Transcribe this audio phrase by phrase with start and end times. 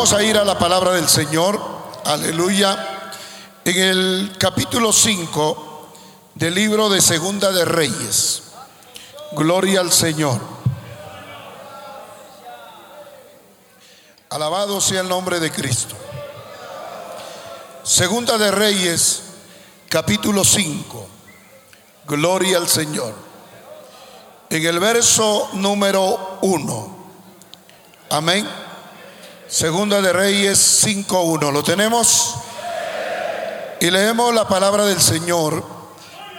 [0.00, 1.60] Vamos a ir a la palabra del Señor,
[2.06, 3.12] aleluya,
[3.66, 5.88] en el capítulo 5
[6.36, 8.44] del libro de Segunda de Reyes.
[9.32, 10.40] Gloria al Señor.
[14.30, 15.94] Alabado sea el nombre de Cristo.
[17.82, 19.22] Segunda de Reyes,
[19.90, 21.08] capítulo 5.
[22.06, 23.12] Gloria al Señor.
[24.48, 26.96] En el verso número 1.
[28.08, 28.69] Amén.
[29.50, 31.52] Segunda de Reyes 5.1.
[31.52, 32.36] ¿Lo tenemos?
[33.80, 35.64] Y leemos la palabra del Señor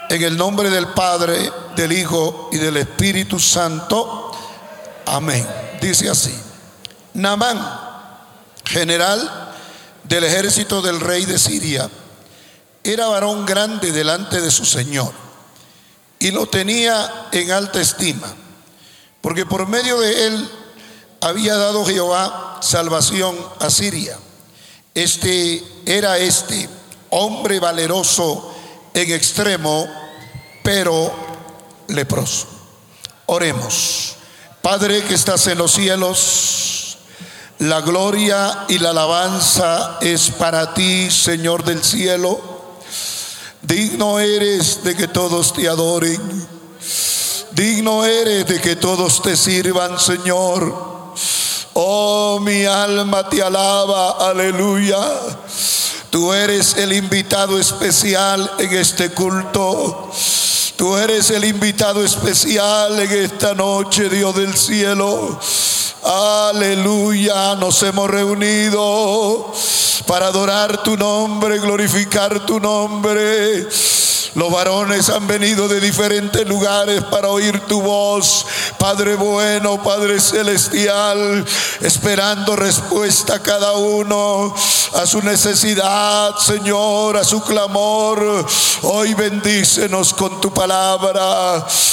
[0.10, 4.32] en el nombre del Padre, del Hijo y del Espíritu Santo.
[5.06, 5.46] Amén.
[5.82, 6.34] Dice así.
[7.16, 7.60] Namán,
[8.64, 9.52] general
[10.04, 11.90] del ejército del rey de Siria,
[12.82, 15.12] era varón grande delante de su Señor
[16.18, 18.34] y lo tenía en alta estima,
[19.20, 20.50] porque por medio de él
[21.22, 24.18] había dado Jehová salvación a Siria.
[24.94, 26.68] Este era este
[27.12, 28.54] hombre valeroso
[28.94, 29.88] en extremo,
[30.64, 31.14] pero
[31.88, 32.48] leproso.
[33.28, 34.16] Oremos.
[34.62, 36.98] Padre que estás en los cielos,
[37.60, 42.40] la gloria y la alabanza es para ti, Señor del cielo.
[43.62, 46.20] Digno eres de que todos te adoren.
[47.52, 50.91] Digno eres de que todos te sirvan, Señor.
[51.74, 55.00] Oh, mi alma te alaba, aleluya.
[56.10, 60.12] Tú eres el invitado especial en este culto.
[60.82, 65.40] Tú eres el invitado especial en esta noche, Dios del cielo.
[66.02, 69.54] Aleluya, nos hemos reunido
[70.08, 73.68] para adorar tu nombre, glorificar tu nombre.
[74.34, 78.46] Los varones han venido de diferentes lugares para oír tu voz,
[78.80, 81.46] Padre bueno, Padre celestial,
[81.82, 84.56] esperando respuesta cada uno
[84.94, 88.46] a su necesidad, Señor, a su clamor.
[88.84, 90.71] Hoy bendícenos con tu palabra.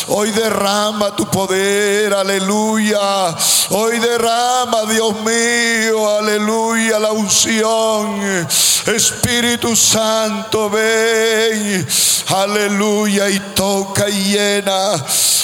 [0.09, 3.35] Hoy derrama tu poder, aleluya.
[3.71, 8.47] Hoy derrama, Dios mío, aleluya, la unción.
[8.87, 11.87] Espíritu Santo, ven,
[12.29, 14.93] aleluya, y toca y llena.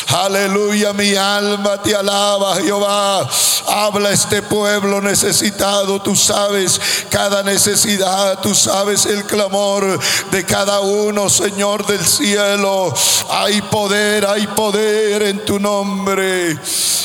[0.09, 3.29] Aleluya, mi alma te alaba, Jehová.
[3.67, 6.81] Habla este pueblo necesitado, tú sabes
[7.11, 9.99] cada necesidad, tú sabes el clamor
[10.31, 12.95] de cada uno, Señor del cielo.
[13.31, 16.59] Hay poder, hay poder en tu nombre.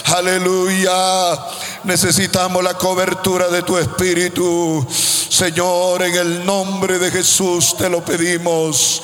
[0.06, 1.38] Aleluya.
[1.84, 4.86] Necesitamos la cobertura de tu espíritu.
[4.90, 9.02] Señor, en el nombre de Jesús te lo pedimos.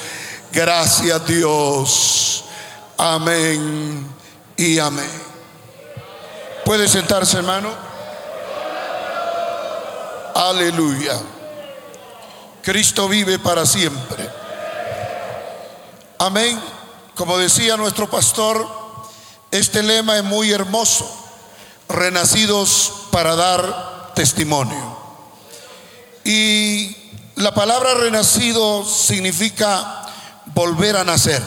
[0.51, 2.43] Gracias Dios.
[2.97, 4.07] Amén
[4.57, 5.09] y amén.
[6.63, 7.69] ¿Puede sentarse, hermano?
[10.33, 11.13] Aleluya.
[12.61, 14.27] Cristo vive para siempre.
[16.17, 16.59] Amén.
[17.15, 18.67] Como decía nuestro pastor,
[19.49, 21.09] este lema es muy hermoso.
[21.87, 24.97] Renacidos para dar testimonio.
[26.25, 26.95] Y
[27.35, 30.07] la palabra renacido significa
[30.47, 31.41] volver a nacer.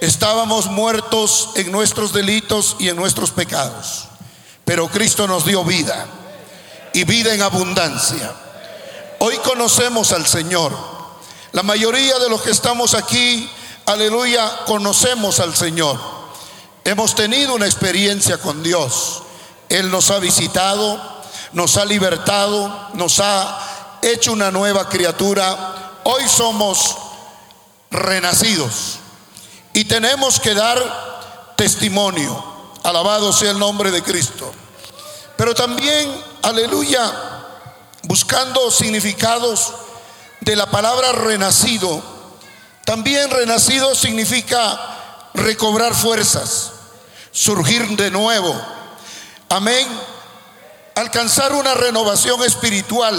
[0.00, 4.04] Estábamos muertos en nuestros delitos y en nuestros pecados,
[4.64, 6.06] pero Cristo nos dio vida
[6.92, 8.32] y vida en abundancia.
[9.18, 10.72] Hoy conocemos al Señor.
[11.52, 13.50] La mayoría de los que estamos aquí,
[13.92, 15.98] aleluya, conocemos al Señor.
[16.84, 19.22] Hemos tenido una experiencia con Dios.
[19.68, 21.00] Él nos ha visitado,
[21.52, 25.92] nos ha libertado, nos ha hecho una nueva criatura.
[26.04, 26.96] Hoy somos
[27.90, 28.98] renacidos
[29.72, 32.44] y tenemos que dar testimonio.
[32.82, 34.52] Alabado sea el nombre de Cristo.
[35.36, 36.10] Pero también,
[36.42, 37.12] aleluya,
[38.04, 39.72] buscando significados
[40.40, 42.02] de la palabra renacido,
[42.84, 44.78] también renacido significa
[45.34, 46.72] recobrar fuerzas,
[47.32, 48.60] surgir de nuevo.
[49.48, 49.86] Amén.
[50.94, 53.16] Alcanzar una renovación espiritual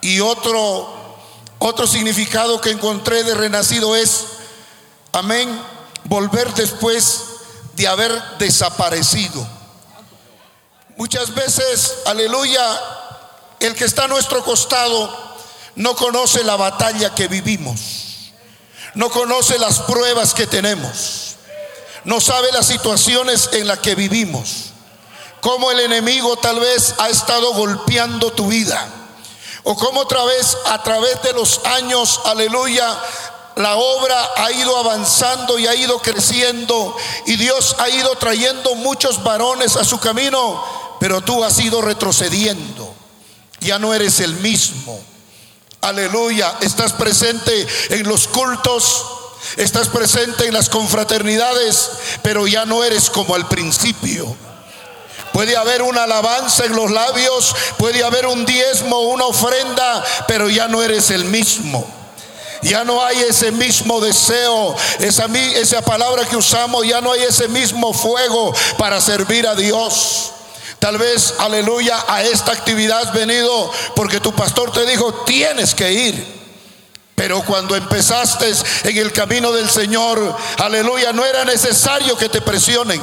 [0.00, 0.98] y otro
[1.62, 4.24] Otro significado que encontré de renacido es,
[5.12, 5.46] amén,
[6.04, 7.20] volver después
[7.76, 9.46] de haber desaparecido.
[10.96, 12.62] Muchas veces, aleluya,
[13.60, 15.14] el que está a nuestro costado
[15.76, 18.09] no conoce la batalla que vivimos,
[18.94, 21.36] no conoce las pruebas que tenemos,
[22.04, 24.70] no sabe las situaciones en las que vivimos,
[25.40, 28.88] cómo el enemigo tal vez ha estado golpeando tu vida,
[29.62, 32.98] o cómo otra vez a través de los años, aleluya,
[33.56, 36.96] la obra ha ido avanzando y ha ido creciendo.
[37.26, 40.64] Y Dios ha ido trayendo muchos varones a su camino,
[40.98, 42.94] pero tú has ido retrocediendo.
[43.60, 44.98] Ya no eres el mismo.
[45.82, 49.02] Aleluya, estás presente en los cultos,
[49.56, 51.90] estás presente en las confraternidades,
[52.22, 54.36] pero ya no eres como al principio.
[55.32, 60.68] Puede haber una alabanza en los labios, puede haber un diezmo, una ofrenda, pero ya
[60.68, 61.88] no eres el mismo.
[62.62, 67.94] Ya no hay ese mismo deseo, esa, palabra que usamos, ya no hay ese mismo
[67.94, 70.32] fuego para servir a Dios.
[70.80, 75.92] Tal vez, aleluya, a esta actividad has venido porque tu pastor te dijo, tienes que
[75.92, 76.40] ir.
[77.14, 78.50] Pero cuando empezaste
[78.84, 82.98] en el camino del Señor, aleluya, no era necesario que te presionen.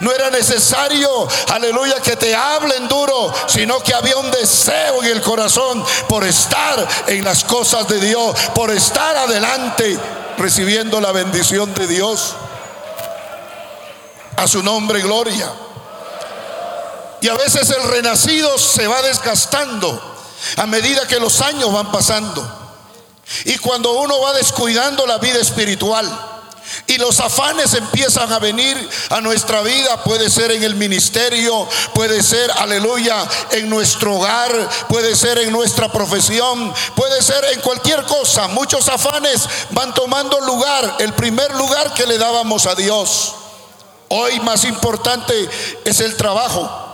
[0.00, 5.20] No era necesario, aleluya, que te hablen duro, sino que había un deseo en el
[5.20, 9.96] corazón por estar en las cosas de Dios, por estar adelante
[10.36, 12.34] recibiendo la bendición de Dios.
[14.36, 15.52] A su nombre, gloria.
[17.24, 19.98] Y a veces el renacido se va desgastando
[20.58, 22.46] a medida que los años van pasando.
[23.46, 26.06] Y cuando uno va descuidando la vida espiritual
[26.86, 28.76] y los afanes empiezan a venir
[29.08, 34.52] a nuestra vida, puede ser en el ministerio, puede ser, aleluya, en nuestro hogar,
[34.90, 38.48] puede ser en nuestra profesión, puede ser en cualquier cosa.
[38.48, 43.32] Muchos afanes van tomando lugar, el primer lugar que le dábamos a Dios.
[44.10, 45.48] Hoy más importante
[45.86, 46.90] es el trabajo.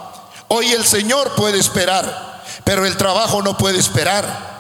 [0.53, 4.51] Hoy el Señor puede esperar, pero el trabajo no puede esperar.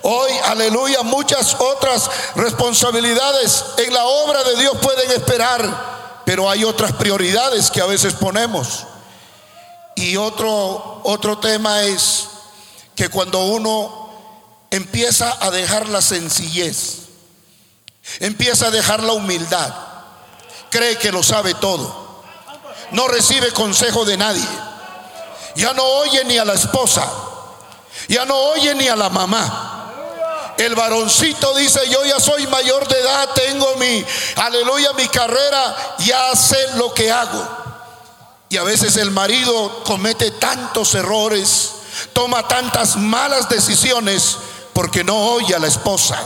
[0.00, 6.92] Hoy, aleluya, muchas otras responsabilidades en la obra de Dios pueden esperar, pero hay otras
[6.92, 8.84] prioridades que a veces ponemos.
[9.94, 12.28] Y otro otro tema es
[12.94, 14.08] que cuando uno
[14.70, 17.00] empieza a dejar la sencillez,
[18.20, 19.74] empieza a dejar la humildad,
[20.70, 22.22] cree que lo sabe todo,
[22.92, 24.48] no recibe consejo de nadie
[25.56, 27.10] ya no oye ni a la esposa,
[28.08, 29.72] ya no oye ni a la mamá.
[30.58, 34.04] El varoncito dice, yo ya soy mayor de edad, tengo mi,
[34.36, 37.46] aleluya, mi carrera, ya sé lo que hago.
[38.48, 41.72] Y a veces el marido comete tantos errores,
[42.12, 44.38] toma tantas malas decisiones
[44.72, 46.18] porque no oye a la esposa.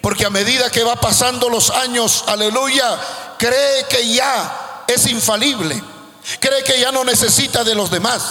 [0.00, 2.98] Porque a medida que va pasando los años, aleluya,
[3.38, 5.82] cree que ya es infalible.
[6.38, 8.22] Cree que ya no necesita de los demás.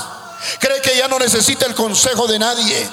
[0.60, 2.90] Cree que ya no necesita el consejo de nadie.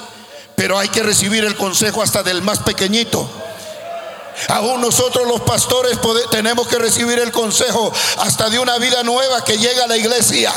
[0.55, 3.29] Pero hay que recibir el consejo hasta del más pequeñito.
[4.49, 5.97] Aún nosotros los pastores
[6.29, 10.53] tenemos que recibir el consejo hasta de una vida nueva que llega a la iglesia.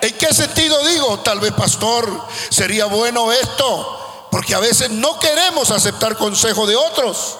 [0.00, 1.20] ¿En qué sentido digo?
[1.20, 7.36] Tal vez pastor, sería bueno esto, porque a veces no queremos aceptar consejo de otros.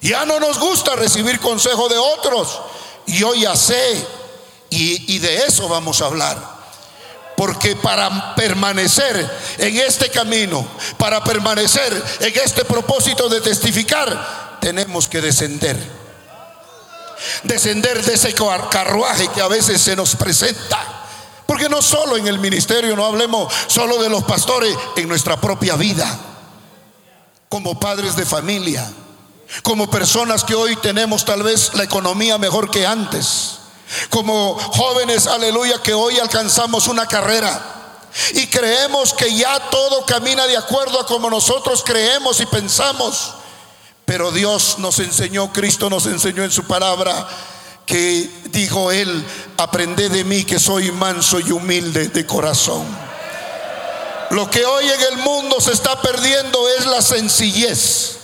[0.00, 2.60] Ya no nos gusta recibir consejo de otros.
[3.06, 4.04] Y yo ya sé
[4.74, 6.54] y, de eso vamos a hablar.
[7.36, 9.28] Porque para permanecer
[9.58, 10.66] en este camino,
[10.96, 15.76] para permanecer en este propósito de testificar, tenemos que descender.
[17.42, 21.02] Descender de ese carruaje que a veces se nos presenta.
[21.46, 25.74] Porque no solo en el ministerio, no hablemos solo de los pastores, en nuestra propia
[25.76, 26.18] vida,
[27.48, 28.90] como padres de familia,
[29.62, 33.58] como personas que hoy tenemos tal vez la economía mejor que antes
[34.10, 37.74] como jóvenes, aleluya, que hoy alcanzamos una carrera.
[38.34, 43.34] Y creemos que ya todo camina de acuerdo a como nosotros creemos y pensamos.
[44.04, 47.26] Pero Dios nos enseñó, Cristo nos enseñó en su palabra
[47.86, 49.24] que dijo Él,
[49.56, 52.84] aprended de mí que soy manso y humilde de corazón.
[54.30, 58.16] Lo que hoy en el mundo se está perdiendo es la sencillez.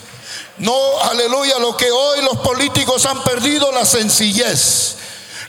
[0.58, 4.96] No, aleluya, lo que hoy los políticos han perdido, la sencillez.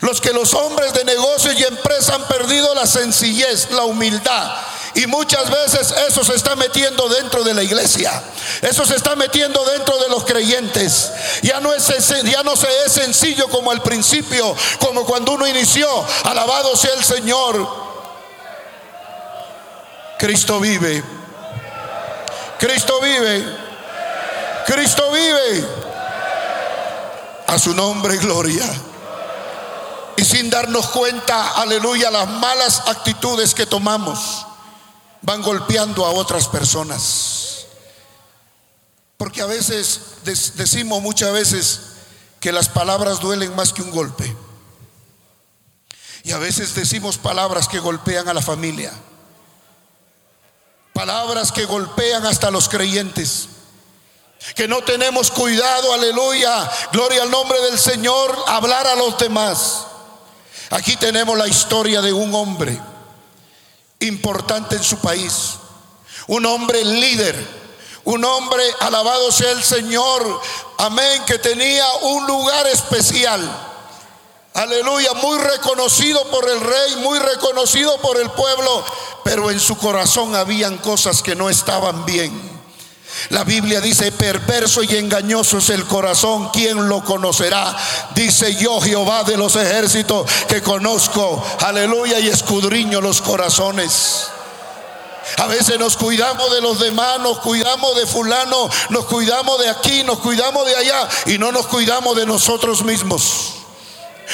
[0.01, 4.51] Los que los hombres de negocios y empresa han perdido la sencillez, la humildad.
[4.96, 8.22] Y muchas veces eso se está metiendo dentro de la iglesia.
[8.62, 11.12] Eso se está metiendo dentro de los creyentes.
[11.43, 11.88] Ya no, es,
[12.24, 15.88] ya no se es sencillo como al principio, como cuando uno inició.
[16.24, 17.67] Alabado sea el Señor.
[20.17, 21.03] Cristo vive.
[22.60, 23.58] Cristo vive.
[24.65, 25.65] Cristo vive.
[27.48, 28.65] A su nombre, gloria.
[30.22, 34.46] Y sin darnos cuenta, aleluya, las malas actitudes que tomamos
[35.24, 37.66] van golpeando a otras personas.
[39.18, 41.80] Porque a veces decimos muchas veces
[42.40, 44.38] que las palabras duelen más que un golpe.
[46.24, 48.94] Y a veces decimos palabras que golpean a la familia.
[50.94, 53.48] Palabras que golpean hasta los creyentes.
[54.56, 59.88] Que no tenemos cuidado, aleluya, gloria al nombre del Señor, hablar a los demás.
[60.72, 62.80] Aquí tenemos la historia de un hombre
[64.00, 65.56] importante en su país,
[66.28, 67.36] un hombre líder,
[68.06, 70.42] un hombre, alabado sea el Señor,
[70.78, 73.42] amén, que tenía un lugar especial.
[74.54, 78.84] Aleluya, muy reconocido por el rey, muy reconocido por el pueblo,
[79.25, 82.50] pero en su corazón habían cosas que no estaban bien.
[83.30, 87.75] La Biblia dice, perverso y engañoso es el corazón, ¿quién lo conocerá?
[88.16, 94.28] Dice yo, Jehová de los ejércitos, que conozco, aleluya, y escudriño los corazones.
[95.38, 100.04] A veces nos cuidamos de los demás, nos cuidamos de fulano, nos cuidamos de aquí,
[100.04, 103.54] nos cuidamos de allá y no nos cuidamos de nosotros mismos.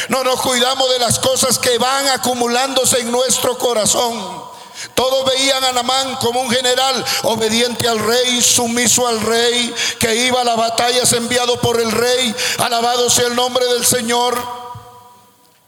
[0.10, 4.47] No nos cuidamos de las cosas que van acumulándose en nuestro corazón.
[4.94, 10.42] Todos veían a Namán como un general obediente al rey, sumiso al rey, que iba
[10.42, 12.36] a la batalla enviado por el rey.
[12.60, 14.38] Alabado sea el nombre del Señor.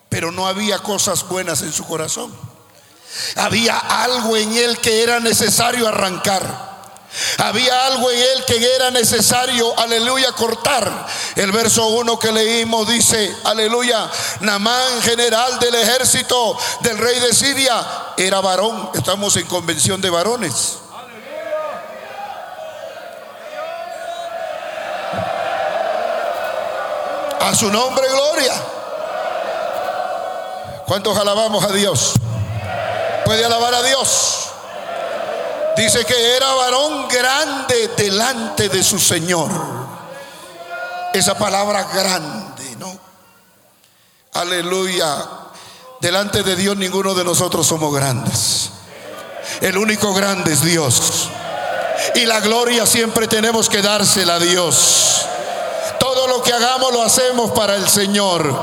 [0.10, 2.36] Pero no había cosas buenas en su corazón.
[3.36, 6.69] Había algo en él que era necesario arrancar.
[7.38, 11.08] Había algo en él que era necesario, aleluya, cortar.
[11.36, 14.10] El verso 1 que leímos dice, aleluya,
[14.42, 17.86] Namán, general del ejército del rey de Siria,
[18.18, 18.92] era varón.
[18.94, 20.78] Estamos en convención de varones.
[27.40, 28.54] A su nombre, gloria.
[30.86, 32.14] ¿Cuántos alabamos a Dios?
[33.26, 34.49] ¿Puede alabar a Dios?
[35.80, 39.50] Dice que era varón grande delante de su Señor.
[41.14, 43.00] Esa palabra grande, ¿no?
[44.34, 45.26] Aleluya.
[46.02, 48.72] Delante de Dios ninguno de nosotros somos grandes.
[49.62, 51.30] El único grande es Dios.
[52.14, 55.26] Y la gloria siempre tenemos que dársela a Dios.
[55.98, 58.54] Todo lo que hagamos lo hacemos para el Señor.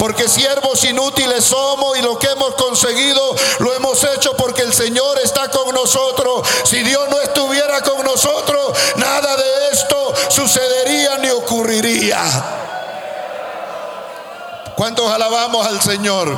[0.00, 5.18] Porque siervos inútiles somos y lo que hemos conseguido lo hemos hecho porque el Señor
[5.22, 6.48] está con nosotros.
[6.64, 12.18] Si Dios no estuviera con nosotros, nada de esto sucedería ni ocurriría.
[14.74, 16.34] ¿Cuántos alabamos al Señor?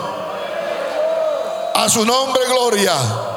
[1.76, 3.31] A su nombre, gloria.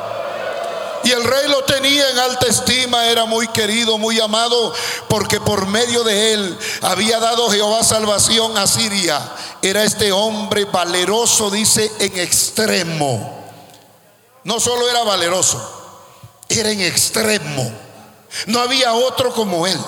[1.06, 4.74] Y el rey lo tenía en alta estima, era muy querido, muy amado,
[5.08, 9.22] porque por medio de él había dado Jehová salvación a Siria.
[9.62, 13.46] Era este hombre valeroso, dice, en extremo.
[14.44, 15.62] No solo era valeroso,
[16.50, 17.72] era en extremo.
[18.48, 19.80] No había otro como él.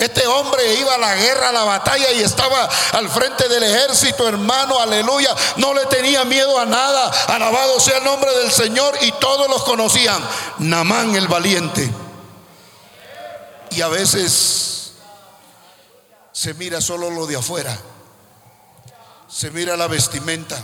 [0.00, 4.26] Este hombre iba a la guerra, a la batalla y estaba al frente del ejército,
[4.26, 5.28] hermano, aleluya.
[5.56, 7.10] No le tenía miedo a nada.
[7.28, 10.26] Alabado sea el nombre del Señor y todos los conocían.
[10.60, 11.92] Namán el valiente.
[13.72, 14.92] Y a veces
[16.32, 17.78] se mira solo lo de afuera.
[19.28, 20.56] Se mira la vestimenta.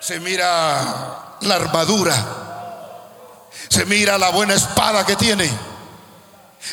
[0.00, 2.16] Se mira la armadura.
[3.68, 5.67] Se mira la buena espada que tiene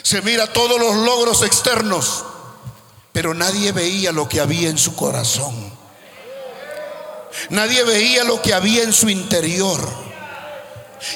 [0.01, 2.23] se mira todos los logros externos,
[3.11, 5.73] pero nadie veía lo que había en su corazón.
[7.49, 10.05] Nadie veía lo que había en su interior.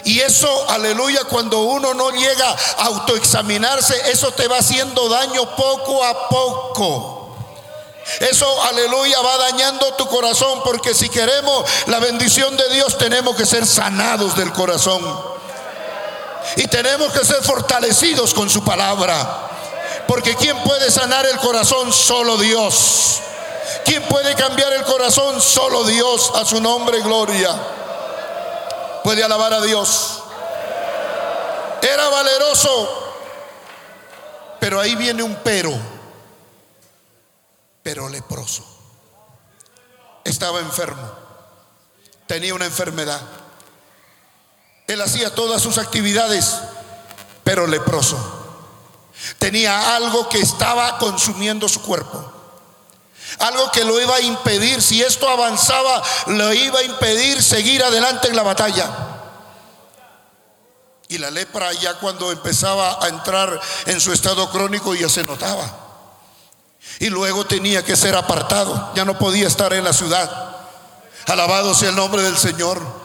[0.03, 6.03] Y eso, aleluya, cuando uno no llega a autoexaminarse, eso te va haciendo daño poco
[6.03, 7.35] a poco.
[8.19, 13.45] Eso, aleluya, va dañando tu corazón porque si queremos la bendición de Dios tenemos que
[13.45, 15.01] ser sanados del corazón.
[16.55, 19.49] Y tenemos que ser fortalecidos con su palabra.
[20.07, 21.93] Porque ¿quién puede sanar el corazón?
[21.93, 23.19] Solo Dios.
[23.85, 25.41] ¿Quién puede cambiar el corazón?
[25.41, 26.31] Solo Dios.
[26.35, 27.55] A su nombre, gloria.
[29.03, 30.23] Puede alabar a Dios.
[31.81, 33.13] Era valeroso.
[34.59, 35.71] Pero ahí viene un pero.
[37.83, 38.63] Pero leproso.
[40.23, 41.09] Estaba enfermo.
[42.27, 43.21] Tenía una enfermedad.
[44.89, 46.55] Él hacía todas sus actividades,
[47.43, 48.17] pero leproso.
[49.37, 52.33] Tenía algo que estaba consumiendo su cuerpo.
[53.37, 58.29] Algo que lo iba a impedir, si esto avanzaba, lo iba a impedir seguir adelante
[58.29, 58.89] en la batalla.
[61.07, 65.69] Y la lepra ya cuando empezaba a entrar en su estado crónico ya se notaba.
[66.97, 70.55] Y luego tenía que ser apartado, ya no podía estar en la ciudad.
[71.27, 72.98] Alabado sea el nombre del Señor.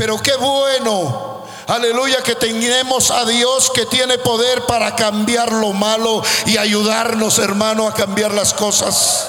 [0.00, 6.22] Pero qué bueno, aleluya, que tenemos a Dios que tiene poder para cambiar lo malo
[6.46, 9.28] y ayudarnos, hermano, a cambiar las cosas.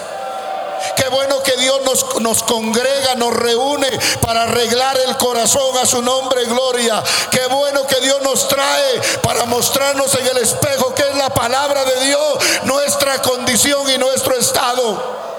[0.96, 3.90] Qué bueno que Dios nos, nos, congrega, nos reúne
[4.22, 7.04] para arreglar el corazón a su nombre, gloria.
[7.32, 11.84] Qué bueno que Dios nos trae para mostrarnos en el espejo que es la palabra
[11.84, 15.31] de Dios, nuestra condición y nuestro estado.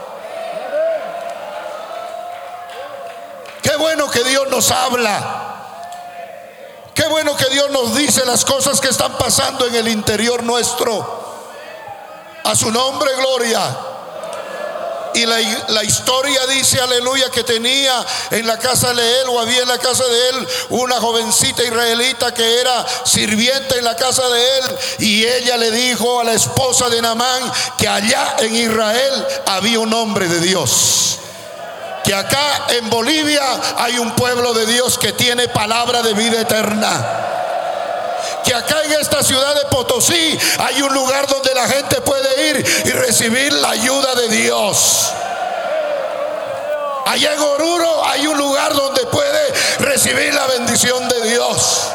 [3.62, 5.52] Qué bueno que Dios nos habla.
[6.95, 11.23] Qué bueno que Dios nos dice las cosas que están pasando en el interior nuestro.
[12.45, 13.61] A su nombre, gloria.
[15.14, 19.69] Y la, historia dice, aleluya, que tenía en la casa de él o había en
[19.69, 24.78] la casa de él una jovencita israelita que era sirviente en la casa de él.
[25.00, 29.92] Y ella le dijo a la esposa de Namán que allá en Israel había un
[29.92, 31.19] hombre de Dios
[32.05, 33.43] que acá en Bolivia
[33.79, 37.29] hay un pueblo de Dios que tiene palabra de vida eterna.
[38.45, 42.83] Que acá en esta ciudad de Potosí hay un lugar donde la gente puede ir
[42.87, 45.13] y recibir la ayuda de Dios.
[47.07, 51.89] Allá en Oruro hay un lugar donde puede recibir la bendición de Dios.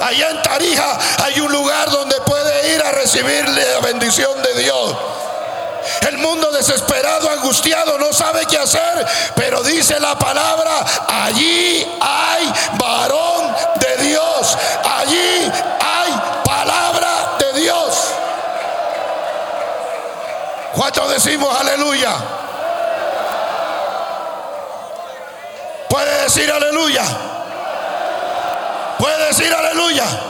[0.00, 4.96] Allá en Tarija hay un lugar donde puede ir a recibir la bendición de Dios.
[6.08, 13.54] El mundo desesperado, angustiado, no sabe qué hacer, pero dice la palabra, allí hay varón
[13.76, 17.96] de Dios, allí hay palabra de Dios.
[20.74, 22.14] ¿Cuántos decimos aleluya?
[25.88, 27.04] ¿Puede decir aleluya?
[28.98, 30.29] ¿Puede decir aleluya?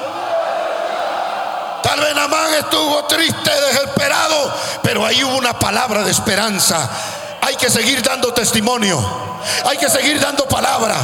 [1.90, 6.88] Tal Namán estuvo triste, desesperado, pero ahí hubo una palabra de esperanza.
[7.42, 9.04] Hay que seguir dando testimonio.
[9.68, 10.94] Hay que seguir dando palabra.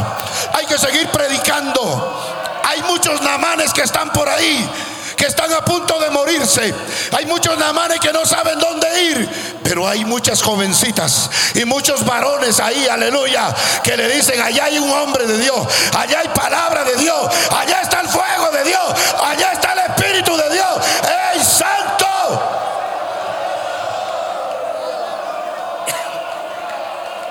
[0.53, 2.61] Hay que seguir predicando.
[2.63, 4.71] Hay muchos namanes que están por ahí
[5.17, 6.75] que están a punto de morirse.
[7.17, 12.61] Hay muchos namanes que no saben dónde ir, pero hay muchas jovencitas y muchos varones
[12.61, 16.97] ahí, aleluya, que le dicen, allá hay un hombre de Dios, allá hay palabra de
[16.97, 18.83] Dios, allá está el fuego de Dios,
[19.25, 20.76] allá está el Espíritu de Dios.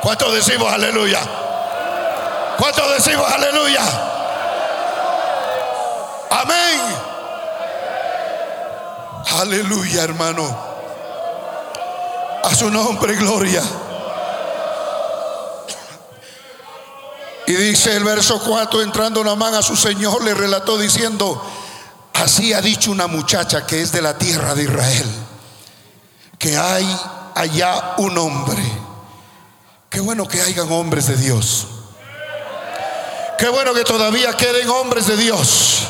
[0.06, 1.20] ¿Cuántos decimos aleluya?
[2.60, 3.82] ¿Cuántos decimos aleluya?
[6.30, 6.80] Amén.
[9.40, 10.56] Aleluya, hermano.
[12.44, 13.64] A su nombre, gloria.
[17.48, 21.44] Y dice el verso 4, entrando Namán a su Señor, le relató diciendo,
[22.14, 25.12] así ha dicho una muchacha que es de la tierra de Israel,
[26.38, 26.86] que hay
[27.34, 28.85] allá un hombre.
[29.96, 31.68] Qué bueno que hayan hombres de Dios.
[33.38, 35.88] Qué bueno que todavía queden hombres de Dios.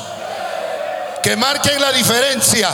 [1.24, 2.70] Que marquen la diferencia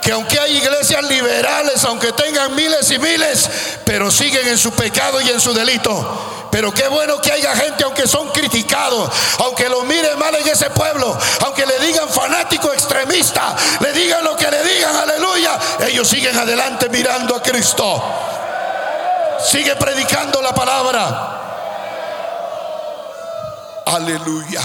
[0.00, 3.46] que aunque hay iglesias liberales, aunque tengan miles y miles,
[3.84, 6.48] pero siguen en su pecado y en su delito.
[6.50, 10.70] Pero qué bueno que haya gente, aunque son criticados, aunque lo miren mal en ese
[10.70, 11.14] pueblo,
[11.44, 16.88] aunque le digan fanático extremista, le digan lo que le digan, aleluya, ellos siguen adelante
[16.88, 18.31] mirando a Cristo.
[19.44, 21.40] Sigue predicando la palabra.
[23.86, 24.62] Aleluya.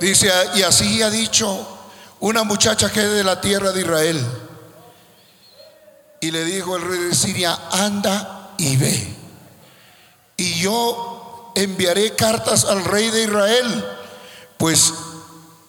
[0.00, 1.66] Dice, y así ha dicho
[2.20, 4.26] una muchacha que es de la tierra de Israel.
[6.20, 9.16] Y le dijo el rey de Siria, anda y ve.
[10.36, 13.84] Y yo enviaré cartas al rey de Israel,
[14.58, 14.92] pues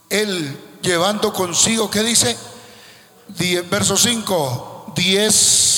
[0.09, 2.37] él llevando consigo, ¿qué dice?
[3.69, 5.72] verso 5, 10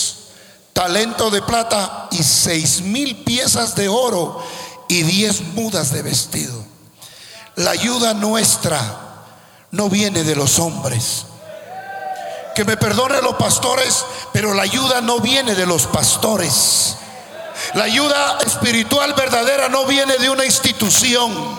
[0.75, 4.45] talentos de plata y seis mil piezas de oro
[4.89, 6.53] y diez mudas de vestido.
[7.55, 8.81] La ayuda nuestra
[9.71, 11.27] no viene de los hombres.
[12.55, 16.97] Que me perdone los pastores, pero la ayuda no viene de los pastores.
[17.73, 21.57] La ayuda espiritual verdadera no viene de una institución.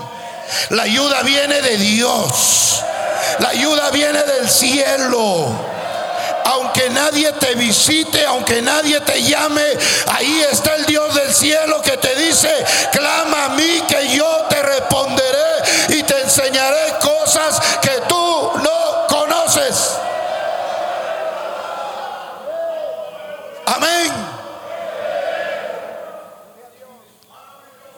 [0.68, 2.82] La ayuda viene de Dios.
[3.38, 5.75] La ayuda viene del cielo.
[6.46, 9.64] Aunque nadie te visite, aunque nadie te llame,
[10.06, 12.48] ahí está el Dios del cielo que te dice,
[12.92, 19.92] clama a mí que yo te responderé y te enseñaré cosas que tú no conoces.
[23.66, 24.12] Amén.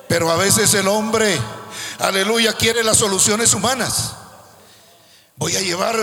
[0.09, 1.39] Pero a veces el hombre
[1.99, 4.15] aleluya, quiere las soluciones humanas.
[5.39, 5.97] Voy a llevar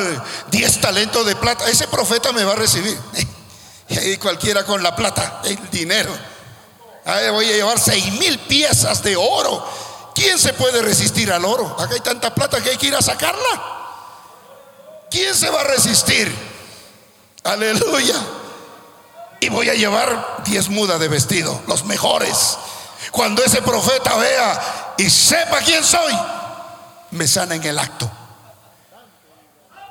[0.49, 1.69] 10 talentos de plata.
[1.69, 2.97] Ese profeta me va a recibir.
[3.87, 6.11] Y cualquiera con la plata, el dinero.
[7.05, 9.63] Ahí voy a llevar 6 mil piezas de oro.
[10.15, 11.67] ¿Quién se puede resistir al oro?
[11.79, 13.61] Acá hay tanta plata que hay que ir a sacarla.
[15.11, 16.35] ¿Quién se va a resistir?
[17.43, 18.15] Aleluya.
[19.39, 22.57] Y voy a llevar 10 mudas de vestido, los mejores.
[23.11, 26.13] Cuando ese profeta vea y sepa quién soy,
[27.11, 28.09] me sana en el acto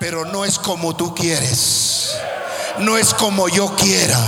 [0.05, 2.15] pero no es como tú quieres,
[2.77, 4.19] no es como yo quiera.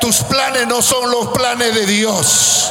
[0.00, 2.70] Tus planes no son los planes de Dios,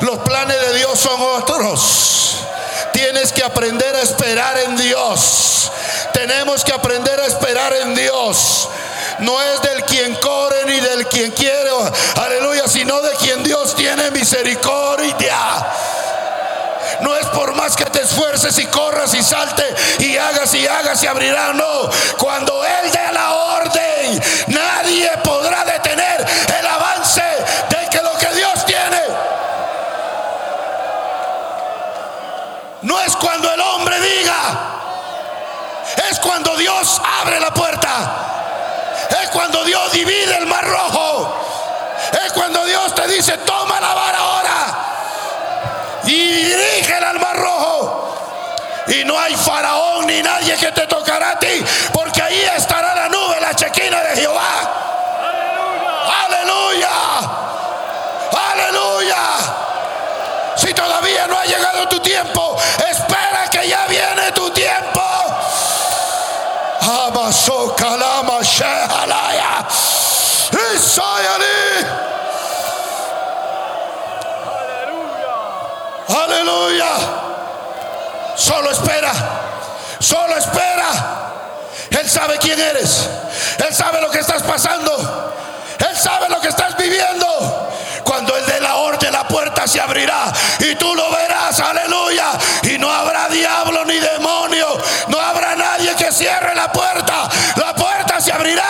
[0.00, 2.38] los planes de Dios son otros.
[2.94, 5.70] Tienes que aprender a esperar en Dios.
[6.14, 8.66] Tenemos que aprender a esperar en Dios.
[9.18, 11.68] No es del quien corre ni del quien quiere,
[12.16, 15.36] aleluya, sino de quien Dios tiene misericordia.
[17.32, 19.64] Por más que te esfuerces y corras y salte
[19.98, 21.52] y hagas y hagas y abrirá.
[21.52, 21.88] No,
[22.18, 26.26] cuando Él dé la orden, nadie podrá detener
[26.58, 27.22] el avance
[27.68, 29.02] de que lo que Dios tiene.
[32.82, 34.58] No es cuando el hombre diga,
[36.10, 38.24] es cuando Dios abre la puerta.
[39.22, 41.34] Es cuando Dios divide el mar rojo.
[42.24, 44.67] Es cuando Dios te dice, toma la vara ahora
[46.08, 48.14] y dirígela al mar rojo.
[48.88, 53.08] Y no hay faraón ni nadie que te tocará a ti, porque ahí estará la
[53.08, 54.50] nube, la chequina de Jehová.
[56.24, 56.90] Aleluya.
[58.50, 59.16] Aleluya.
[60.56, 62.56] Si todavía no ha llegado tu tiempo,
[62.88, 65.02] espera que ya viene tu tiempo.
[66.80, 69.47] Amaso kalama shehalaya.
[76.08, 76.88] Aleluya.
[78.34, 79.12] Solo espera.
[79.98, 80.90] Solo espera.
[81.90, 83.08] Él sabe quién eres.
[83.58, 85.34] Él sabe lo que estás pasando.
[85.78, 87.26] Él sabe lo que estás viviendo.
[88.04, 90.32] Cuando Él dé la orden, la puerta se abrirá.
[90.60, 91.60] Y tú lo verás.
[91.60, 92.30] Aleluya.
[92.62, 94.66] Y no habrá diablo ni demonio.
[95.08, 97.28] No habrá nadie que cierre la puerta.
[97.56, 98.64] La puerta se abrirá.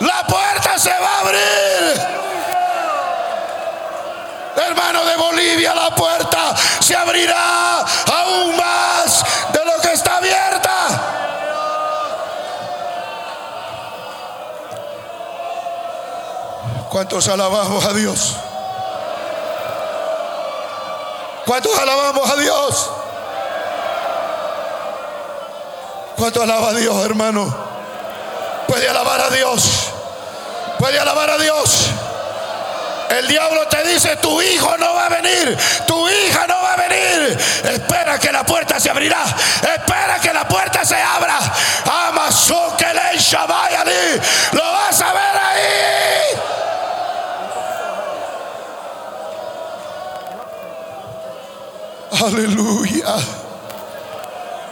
[0.00, 2.21] La puerta se va a abrir
[4.62, 11.12] hermano de Bolivia, la puerta se abrirá aún más de lo que está abierta.
[16.90, 18.36] ¿Cuántos alabamos a Dios?
[21.46, 22.90] ¿Cuántos alabamos a Dios?
[26.16, 27.52] ¿Cuánto alaba a Dios, hermano?
[28.68, 29.90] Puede alabar a Dios.
[30.78, 31.88] Puede alabar a Dios.
[33.18, 36.76] El diablo te dice, tu hijo no va a venir, tu hija no va a
[36.76, 37.38] venir.
[37.64, 39.22] Espera que la puerta se abrirá.
[39.56, 41.38] Espera que la puerta se abra.
[42.76, 43.18] que le
[44.52, 45.92] Lo vas a ver ahí.
[52.24, 53.14] Aleluya.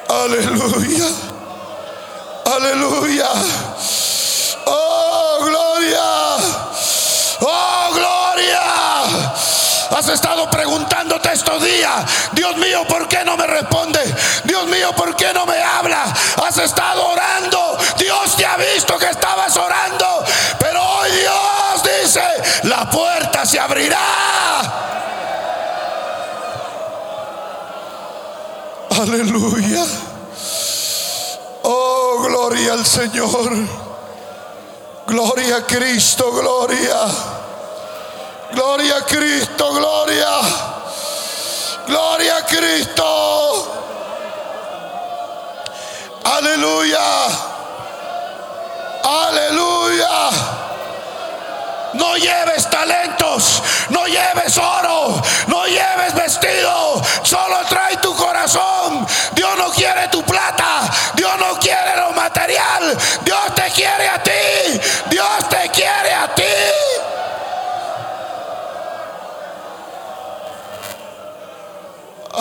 [0.09, 1.09] Aleluya.
[2.45, 3.29] Aleluya.
[4.67, 6.03] Oh, gloria.
[7.41, 7.90] Oh,
[9.91, 14.01] Has estado preguntándote estos días, Dios mío, ¿por qué no me responde?
[14.45, 16.05] Dios mío, ¿por qué no me habla?
[16.47, 20.25] Has estado orando, Dios te ha visto que estabas orando,
[20.59, 22.23] pero hoy Dios dice,
[22.65, 23.99] la puerta se abrirá.
[28.91, 29.85] Aleluya.
[31.63, 33.51] Oh, gloria al Señor.
[35.07, 37.40] Gloria a Cristo, gloria.
[38.53, 40.29] Gloria a Cristo, gloria.
[41.87, 43.67] Gloria a Cristo.
[46.25, 46.99] Aleluya.
[49.05, 50.31] Aleluya.
[51.95, 59.07] No lleves talentos, no lleves oro, no lleves vestido, solo trae tu corazón.
[59.33, 64.70] Dios no quiere tu plata, Dios no quiere lo material, Dios te quiere a ti,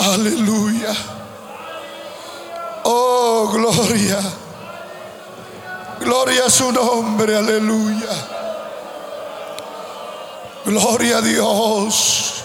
[0.00, 0.94] Aleluya.
[2.84, 4.18] Oh, gloria.
[6.00, 8.08] Gloria a su nombre, aleluya.
[10.64, 12.44] Gloria a Dios.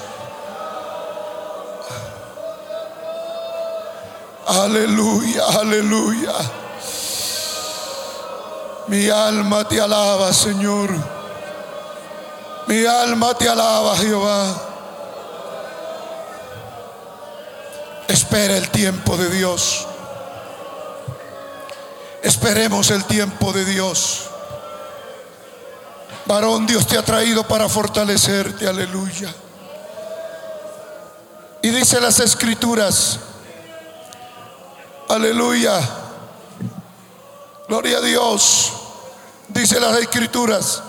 [4.47, 6.33] Aleluya, aleluya.
[8.87, 10.89] Mi alma te alaba, Señor.
[12.67, 14.74] Mi alma te alaba, Jehová.
[18.07, 19.87] Espera el tiempo de Dios.
[22.21, 24.29] Esperemos el tiempo de Dios.
[26.25, 29.33] Varón, Dios te ha traído para fortalecerte, aleluya.
[31.61, 33.19] Y dice las escrituras,
[35.07, 35.79] aleluya,
[37.67, 38.73] gloria a Dios,
[39.47, 40.81] dice las escrituras,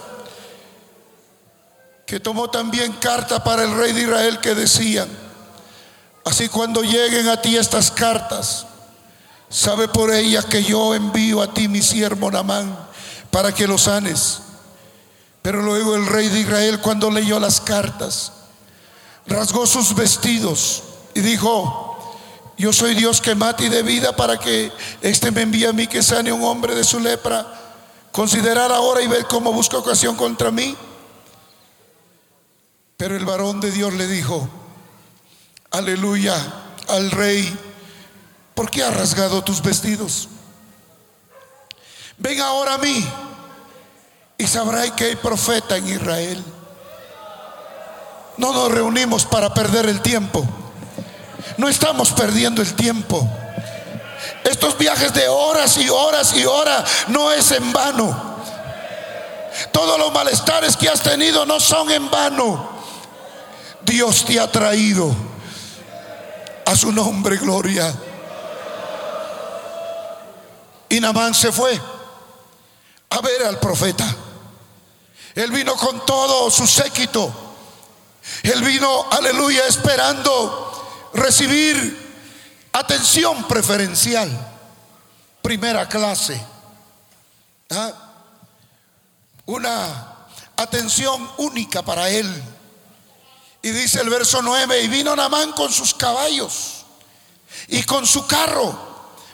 [2.06, 5.25] que tomó también carta para el rey de Israel que decían,
[6.26, 8.66] así cuando lleguen a ti estas cartas,
[9.48, 12.76] sabe por ellas que yo envío a ti mi siervo Namán
[13.30, 14.40] para que lo sanes.
[15.40, 18.32] Pero luego el rey de Israel cuando leyó las cartas,
[19.28, 20.82] rasgó sus vestidos
[21.14, 21.96] y dijo,
[22.58, 25.86] yo soy Dios que mata y de vida para que éste me envíe a mí
[25.86, 27.46] que sane un hombre de su lepra.
[28.10, 30.76] Considerar ahora y ver cómo busca ocasión contra mí.
[32.96, 34.48] Pero el varón de Dios le dijo,
[35.76, 36.34] aleluya
[36.88, 37.54] al rey,
[38.54, 40.28] ¿por qué has rasgado tus vestidos?
[42.16, 43.06] Ven ahora a mí
[44.38, 46.42] y sabrá que hay profeta en Israel.
[48.38, 50.46] No nos reunimos para perder el tiempo.
[51.58, 53.28] No estamos perdiendo el tiempo.
[54.44, 58.36] Estos viajes de horas y horas y horas no es en vano.
[59.72, 62.76] Todos los malestares que has tenido no son en vano.
[63.82, 65.35] Dios te ha traído
[66.66, 67.94] a su nombre gloria.
[70.88, 71.80] Y Namán se fue
[73.10, 74.04] a ver al profeta.
[75.34, 77.32] Él vino con todo su séquito.
[78.42, 82.06] Él vino, aleluya, esperando recibir
[82.72, 84.28] atención preferencial,
[85.42, 86.40] primera clase.
[87.70, 87.92] ¿Ah?
[89.46, 90.26] Una
[90.56, 92.55] atención única para él.
[93.66, 96.84] Y dice el verso 9, y vino Namán con sus caballos
[97.66, 98.78] y con su carro.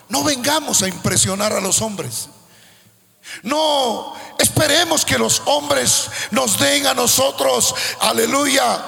[0.09, 2.31] No vengamos a impresionar a los hombres.
[3.43, 8.83] No esperemos que los hombres nos den a nosotros, aleluya,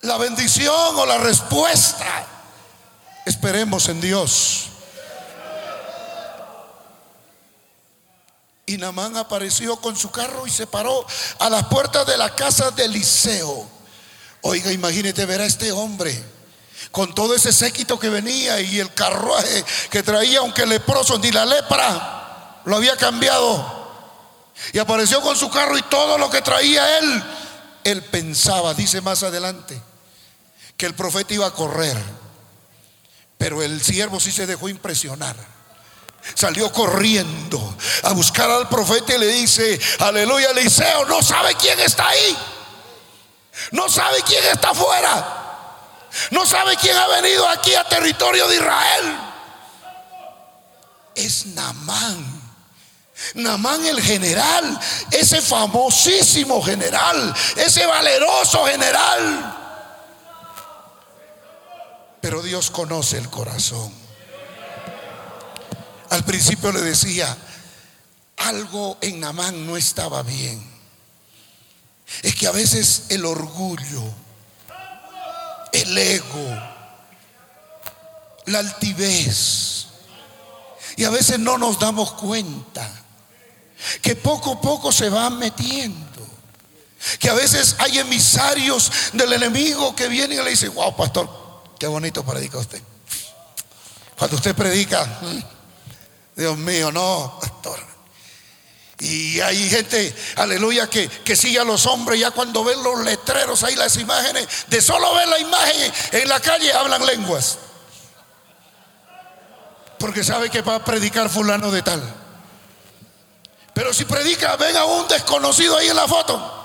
[0.00, 2.26] la bendición o la respuesta.
[3.24, 4.70] Esperemos en Dios.
[8.66, 11.06] Y Namán apareció con su carro y se paró
[11.38, 13.78] a las puertas de la casa de Eliseo.
[14.42, 16.24] Oiga, imagínate ver a este hombre
[16.90, 21.44] con todo ese séquito que venía y el carruaje que traía, aunque leproso, ni la
[21.44, 23.78] lepra lo había cambiado.
[24.72, 27.24] Y apareció con su carro y todo lo que traía él.
[27.84, 29.80] Él pensaba, dice más adelante,
[30.76, 31.96] que el profeta iba a correr.
[33.38, 35.36] Pero el siervo sí se dejó impresionar.
[36.34, 42.08] Salió corriendo a buscar al profeta y le dice, aleluya, Eliseo, no sabe quién está
[42.08, 42.36] ahí.
[43.72, 45.36] No sabe quién está afuera.
[46.30, 49.18] No sabe quién ha venido aquí a territorio de Israel.
[51.14, 52.40] Es Namán.
[53.34, 59.56] Namán el general, ese famosísimo general, ese valeroso general.
[62.20, 63.92] Pero Dios conoce el corazón.
[66.10, 67.36] Al principio le decía,
[68.38, 70.69] algo en Namán no estaba bien.
[72.22, 74.02] Es que a veces el orgullo,
[75.72, 76.60] el ego,
[78.46, 79.86] la altivez,
[80.96, 82.90] y a veces no nos damos cuenta
[84.02, 86.08] que poco a poco se van metiendo.
[87.18, 91.28] Que a veces hay emisarios del enemigo que vienen y le dicen, wow, pastor,
[91.78, 92.82] qué bonito predica usted.
[94.18, 95.42] Cuando usted predica, mm,
[96.36, 97.89] Dios mío, no, pastor.
[99.00, 103.64] Y hay gente, aleluya, que, que sigue a los hombres ya cuando ven los letreros
[103.64, 107.58] ahí, las imágenes, de solo ver la imagen en la calle hablan lenguas.
[109.98, 112.02] Porque sabe que va a predicar fulano de tal.
[113.72, 116.56] Pero si predica, ven a un desconocido ahí en la foto.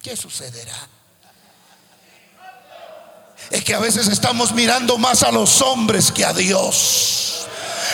[0.00, 0.88] ¿Qué sucederá?
[3.50, 7.45] Es que a veces estamos mirando más a los hombres que a Dios.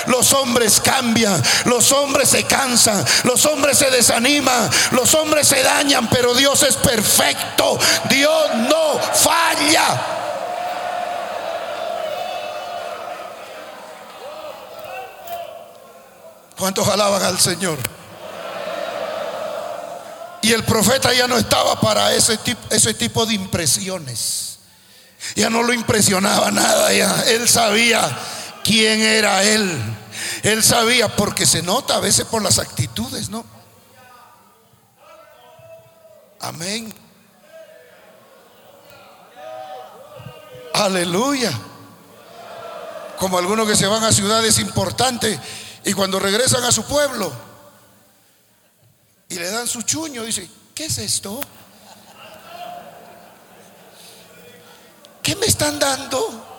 [0.06, 6.08] Los hombres cambian, los hombres se cansan, los hombres se desaniman, los hombres se dañan,
[6.08, 7.78] pero Dios es perfecto.
[8.08, 10.18] Dios no falla.
[16.56, 17.78] ¿Cuántos alaban al Señor?
[20.42, 24.58] Y el profeta ya no estaba para ese tipo, ese tipo de impresiones.
[25.36, 28.16] Ya no lo impresionaba nada, ya él sabía
[28.64, 29.70] quién era él.
[30.42, 33.44] Él sabía, porque se nota a veces por las actitudes, ¿no?
[36.40, 36.92] Amén.
[40.74, 41.52] Aleluya.
[43.18, 45.38] Como algunos que se van a ciudades importantes
[45.84, 47.32] y cuando regresan a su pueblo
[49.28, 51.40] y le dan su chuño, dice, ¿qué es esto?
[55.22, 56.51] ¿Qué me están dando?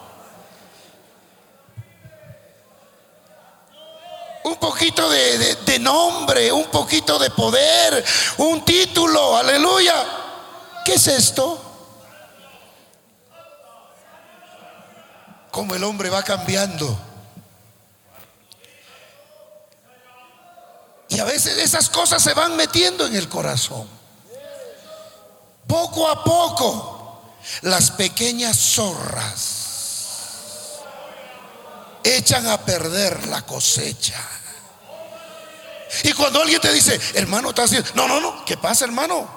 [4.43, 8.03] Un poquito de, nombre, un poquito de poder,
[8.37, 10.05] un título, aleluya.
[10.83, 11.61] ¿Qué es esto?
[15.49, 16.97] Como el hombre va cambiando.
[21.09, 23.87] Y a veces esas cosas se van metiendo en el corazón.
[25.67, 27.21] Poco a poco,
[27.61, 29.52] las pequeñas zorras
[32.03, 34.19] echan a perder la cosecha.
[36.03, 39.29] Y cuando alguien te dice, hermano, estás haciendo, no, no, no, ¿qué pasa, hermano?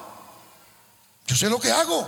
[1.26, 2.06] Yo sé lo que hago.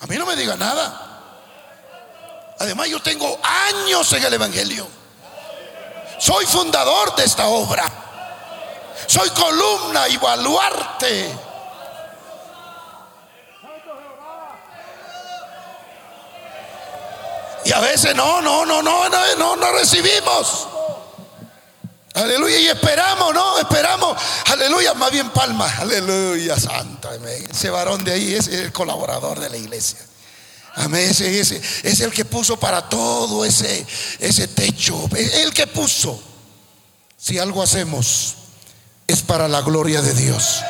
[0.00, 2.54] A mí no me diga nada.
[2.58, 4.88] Además, yo tengo años en el Evangelio.
[6.18, 7.84] Soy fundador de esta obra.
[9.06, 11.45] Soy columna y baluarte.
[17.66, 20.68] Y a veces no, no, no, no, no, no, no recibimos.
[22.14, 22.60] Aleluya.
[22.60, 23.58] Y esperamos, ¿no?
[23.58, 24.16] Esperamos.
[24.46, 24.94] Aleluya.
[24.94, 25.68] Más bien palma.
[25.78, 26.58] Aleluya.
[26.58, 27.10] Santa.
[27.50, 29.98] Ese varón de ahí es el colaborador de la iglesia.
[30.76, 31.10] Amén.
[31.10, 33.84] Ese, ese, es el que puso para todo ese,
[34.20, 35.08] ese techo.
[35.16, 36.22] El que puso.
[37.18, 38.36] Si algo hacemos,
[39.08, 40.62] es para la gloria de Dios.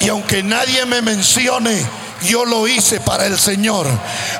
[0.00, 1.86] Y aunque nadie me mencione,
[2.22, 3.86] yo lo hice para el Señor.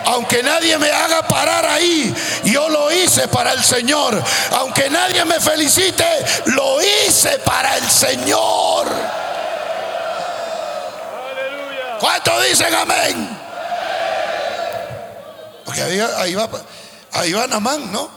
[0.06, 2.14] Aunque nadie me haga parar ahí,
[2.44, 4.22] yo lo hice para el Señor.
[4.52, 6.06] Aunque nadie me felicite,
[6.46, 8.88] lo hice para el Señor.
[12.00, 13.38] ¿Cuántos dicen amén?
[15.64, 16.48] Porque ahí, va,
[17.12, 18.10] ahí va Namán, ¿no?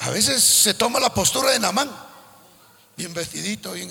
[0.00, 1.90] A veces se toma la postura de Namán,
[2.96, 3.90] bien vestidito, bien.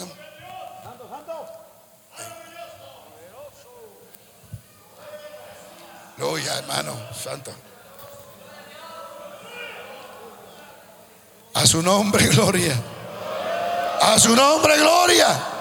[6.18, 7.54] Gloria, hermano, santo.
[11.54, 12.76] A su nombre, gloria.
[14.02, 15.54] A su nombre, gloria.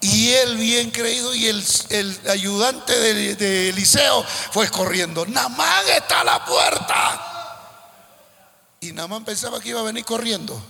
[0.00, 5.26] Y él, bien creído, y el, ayudante de, Eliseo fue corriendo.
[5.26, 7.24] Namán está a la puerta.
[8.80, 10.60] Y Namán pensaba que iba a venir corriendo.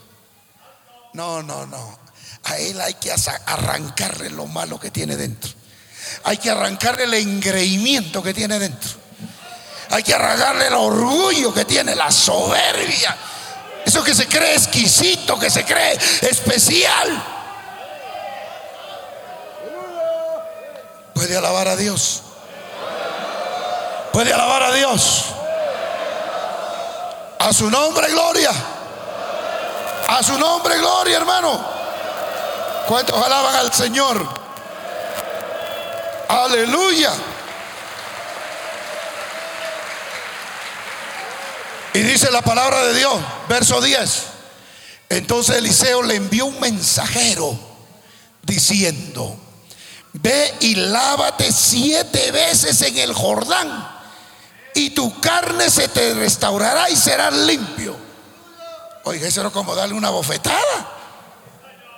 [1.12, 1.98] No, no, no.
[2.44, 3.12] A él hay que
[3.46, 5.57] arrancarle lo malo que tiene dentro.
[6.24, 8.90] Hay que arrancarle el engreimiento que tiene dentro.
[9.90, 13.16] Hay que arrancarle el orgullo que tiene, la soberbia.
[13.84, 17.22] Eso que se cree exquisito, que se cree especial.
[21.14, 22.22] Puede alabar a Dios.
[24.12, 25.24] Puede alabar a Dios.
[27.38, 28.50] A su nombre, gloria.
[30.08, 31.64] A su nombre, gloria, hermano.
[32.86, 34.37] ¿Cuántos alaban al Señor?
[36.28, 37.12] Aleluya.
[41.94, 43.14] Y dice la palabra de Dios,
[43.48, 44.22] verso 10.
[45.08, 47.58] Entonces Eliseo le envió un mensajero
[48.42, 49.36] diciendo,
[50.12, 53.88] ve y lávate siete veces en el Jordán
[54.74, 57.96] y tu carne se te restaurará y serás limpio.
[59.04, 60.92] Oiga, eso era como darle una bofetada.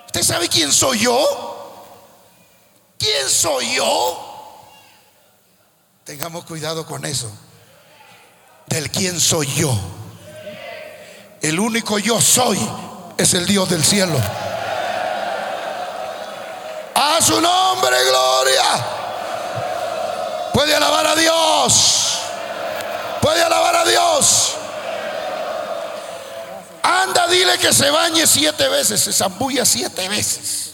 [0.07, 1.60] ¿Usted sabe quién soy yo?
[3.01, 4.27] ¿Quién soy yo?
[6.05, 7.33] Tengamos cuidado con eso.
[8.67, 9.75] Del quién soy yo.
[11.41, 12.61] El único yo soy
[13.17, 14.19] es el Dios del cielo.
[16.95, 18.87] A su nombre, gloria.
[20.53, 22.19] Puede alabar a Dios.
[23.23, 24.57] Puede alabar a Dios.
[26.83, 30.69] Anda, dile que se bañe siete veces, se zambulla siete veces.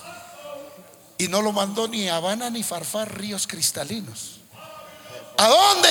[1.19, 4.41] Y no lo mandó ni a Habana ni Farfar, ríos cristalinos.
[5.39, 5.89] ¿A dónde?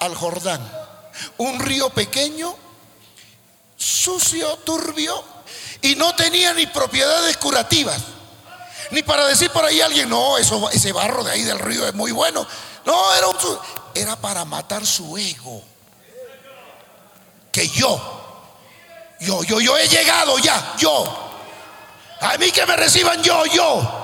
[0.00, 0.60] Al Jordán.
[1.38, 2.56] Un río pequeño,
[3.76, 5.22] sucio, turbio,
[5.82, 8.02] y no tenía ni propiedades curativas.
[8.90, 11.86] Ni para decir por ahí a alguien, no, eso, ese barro de ahí del río
[11.86, 12.46] es muy bueno.
[12.84, 13.26] No, era,
[13.94, 15.62] era para matar su ego.
[17.52, 18.00] Que yo,
[19.20, 21.30] yo, yo, yo he llegado ya, yo.
[22.20, 24.03] A mí que me reciban yo, yo.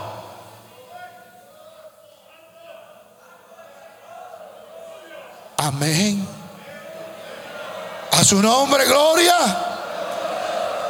[5.63, 6.27] Amén.
[8.13, 9.37] A su nombre, gloria.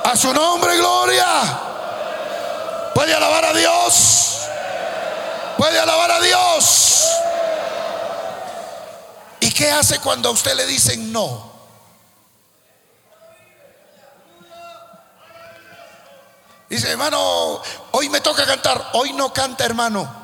[0.04, 1.26] A su nombre, gloria.
[2.94, 4.46] Puede alabar a Dios.
[5.56, 6.90] Puede alabar a Dios.
[9.60, 11.52] ¿Qué hace cuando a usted le dicen no?
[16.70, 17.60] Dice, hermano,
[17.90, 18.92] hoy me toca cantar.
[18.94, 20.19] Hoy no canta, hermano.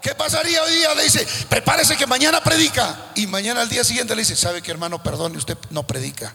[0.00, 0.94] ¿Qué pasaría hoy día?
[0.94, 3.10] Le dice, prepárese que mañana predica.
[3.14, 5.02] Y mañana al día siguiente le dice, ¿sabe que hermano?
[5.02, 6.34] Perdone, usted no predica.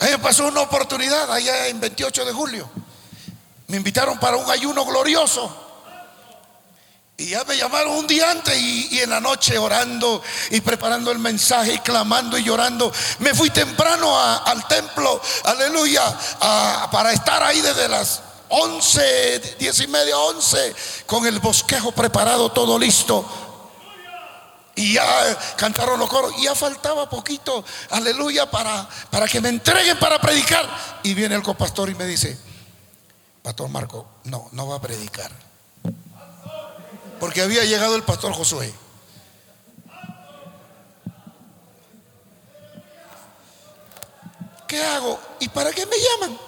[0.00, 2.70] A mí me pasó una oportunidad allá en 28 de julio.
[3.68, 5.63] Me invitaron para un ayuno glorioso.
[7.16, 11.20] Y ya me llamaron un día antes y, en la noche orando y preparando el
[11.20, 12.92] mensaje y clamando y llorando.
[13.20, 16.02] Me fui temprano al templo, aleluya,
[16.90, 20.74] para estar ahí desde las 11, 10 y media, 11,
[21.06, 23.24] con el bosquejo preparado, todo listo.
[24.74, 26.34] Y ya cantaron los coros.
[26.38, 30.68] Y ya faltaba poquito, aleluya, para, para que me entreguen para predicar.
[31.04, 32.36] Y viene el copastor y me dice,
[33.40, 35.43] Pastor Marco, no, no va a predicar
[37.24, 38.70] porque había llegado el pastor Josué.
[44.68, 45.18] ¿Qué hago?
[45.40, 46.38] ¿Y para qué me llaman?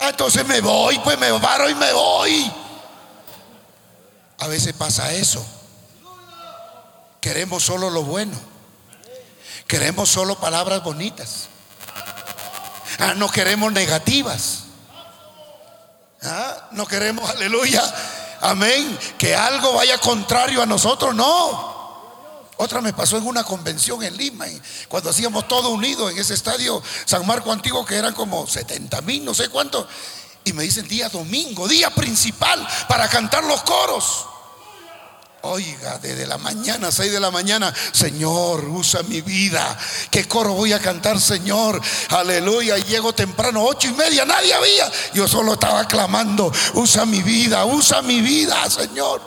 [0.00, 2.50] Ah, entonces me voy, pues me paro y me voy.
[4.38, 5.44] A veces pasa eso.
[7.20, 8.40] Queremos solo lo bueno.
[9.66, 11.50] Queremos solo palabras bonitas.
[12.98, 14.60] Ah, no queremos negativas.
[16.22, 17.82] Ah, no queremos, aleluya,
[18.40, 18.98] Amén.
[19.18, 21.80] Que algo vaya contrario a nosotros, no.
[22.56, 24.44] Otra me pasó en una convención en Lima,
[24.86, 29.24] cuando hacíamos todo unido en ese estadio San Marco Antiguo, que eran como 70 mil,
[29.24, 29.88] no sé cuánto.
[30.44, 34.26] Y me dicen día domingo, día principal para cantar los coros.
[35.42, 39.78] Oiga, desde la mañana, 6 de la mañana, Señor, usa mi vida.
[40.10, 41.80] ¿Qué coro voy a cantar, Señor?
[42.10, 42.76] Aleluya.
[42.76, 44.90] Llego temprano, ocho y media, nadie había.
[45.14, 49.22] Yo solo estaba clamando, usa mi vida, usa mi vida, Señor.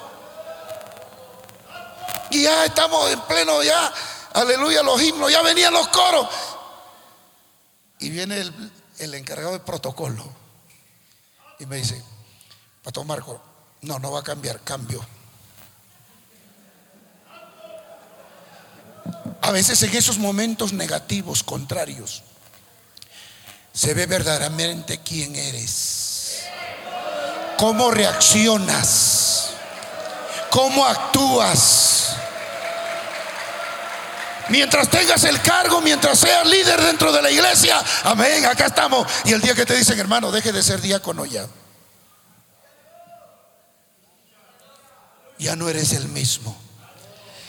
[2.30, 3.92] Y ya estamos en pleno, ya,
[4.34, 6.28] aleluya, los himnos, ya venían los coros.
[8.00, 10.24] Y viene el, el encargado del protocolo
[11.60, 12.04] y me dice,
[12.84, 13.42] Pastor Marco,
[13.82, 15.04] no, no va a cambiar, cambio.
[19.44, 22.24] A veces en esos momentos negativos, contrarios,
[23.74, 26.44] se ve verdaderamente quién eres,
[27.58, 29.50] cómo reaccionas,
[30.50, 32.16] cómo actúas.
[34.48, 39.06] Mientras tengas el cargo, mientras seas líder dentro de la iglesia, amén, acá estamos.
[39.26, 41.46] Y el día que te dicen, hermano, deje de ser diácono ya.
[45.38, 46.56] Ya no eres el mismo.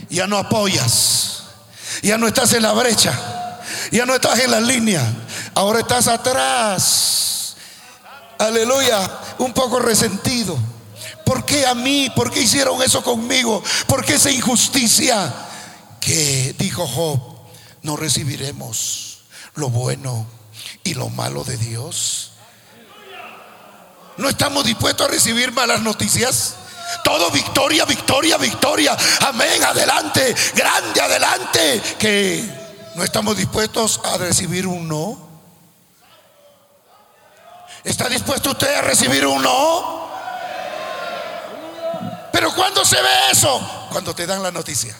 [0.08, 1.33] Ya no apoyas
[2.04, 3.60] ya no estás en la brecha.
[3.90, 5.02] Ya no estás en la línea.
[5.54, 7.56] Ahora estás atrás.
[8.38, 9.10] Aleluya.
[9.38, 10.56] Un poco resentido.
[11.24, 12.10] ¿Por qué a mí?
[12.14, 13.62] ¿Por qué hicieron eso conmigo?
[13.86, 15.32] ¿Por qué esa injusticia?
[16.00, 17.20] Que dijo Job,
[17.82, 19.24] no recibiremos
[19.54, 20.26] lo bueno
[20.82, 22.32] y lo malo de Dios.
[24.18, 26.56] No estamos dispuestos a recibir malas noticias.
[27.02, 28.96] Todo victoria, victoria, victoria.
[29.26, 31.82] Amén, adelante, grande, adelante.
[31.98, 32.44] Que
[32.94, 35.18] no estamos dispuestos a recibir un no.
[37.82, 40.04] ¿Está dispuesto usted a recibir un no?
[42.32, 43.88] Pero cuando se ve eso?
[43.90, 44.96] Cuando te dan la noticia.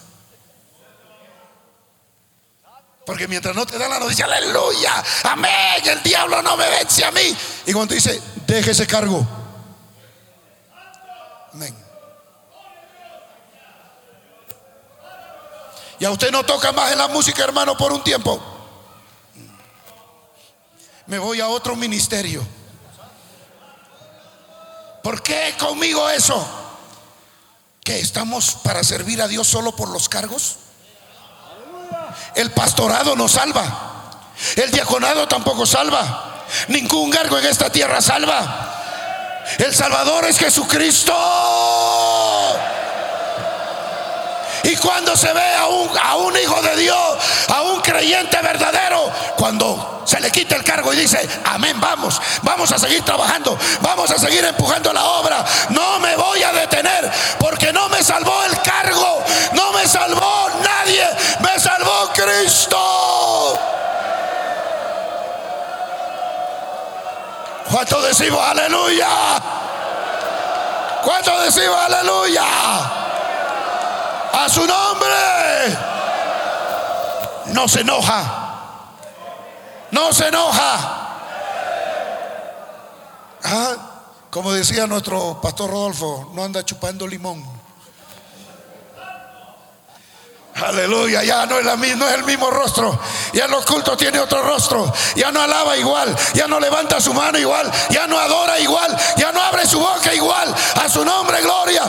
[3.05, 7.11] Porque mientras no te dan la noticia, aleluya, amén, el diablo no me vence a
[7.11, 7.37] mí.
[7.67, 9.27] Y cuando dice, deje ese cargo.
[11.53, 11.84] Amén.
[15.99, 18.43] Y a usted no toca más en la música, hermano, por un tiempo.
[21.07, 22.45] Me voy a otro ministerio.
[25.03, 26.47] ¿Por qué conmigo eso?
[27.83, 30.57] ¿Que estamos para servir a Dios solo por los cargos?
[32.35, 34.31] El pastorado no salva.
[34.57, 36.45] El diaconado tampoco salva.
[36.69, 38.75] Ningún cargo en esta tierra salva.
[39.59, 41.15] El Salvador es Jesucristo.
[44.65, 45.67] Y cuando se ve a
[46.17, 50.97] un, hijo de Dios, a un creyente verdadero, cuando se le quita el cargo y
[50.97, 56.17] dice, amén, vamos, vamos a seguir trabajando, vamos a seguir empujando la obra, no me
[56.17, 61.07] voy a detener, porque no me salvó el cargo, no me salvó nadie,
[61.41, 63.59] me salvó Cristo.
[67.71, 69.09] ¿Cuánto decimos aleluya?
[71.03, 73.04] ¿Cuánto decimos aleluya?
[74.37, 75.79] A su nombre.
[77.47, 78.45] No se enoja.
[79.91, 80.91] No se enoja.
[83.45, 83.77] Ah,
[84.31, 87.45] como decía nuestro pastor Rodolfo, no anda chupando limón.
[90.55, 92.99] Aleluya, ya no es, la, no es el mismo rostro.
[93.33, 94.93] Ya los cultos tiene otro rostro.
[95.17, 96.15] Ya no alaba igual.
[96.33, 97.71] Ya no levanta su mano igual.
[97.91, 98.97] Ya no adora igual.
[99.17, 100.55] Ya no abre su boca igual.
[100.83, 101.83] A su nombre, gloria.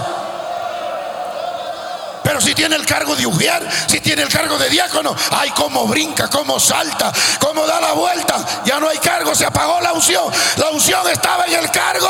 [2.42, 6.28] Si tiene el cargo de ujier, si tiene el cargo de diácono, ay, cómo brinca,
[6.30, 8.46] cómo salta, cómo da la vuelta.
[8.66, 10.32] Ya no hay cargo, se apagó la unción.
[10.58, 12.10] La unción estaba en el cargo.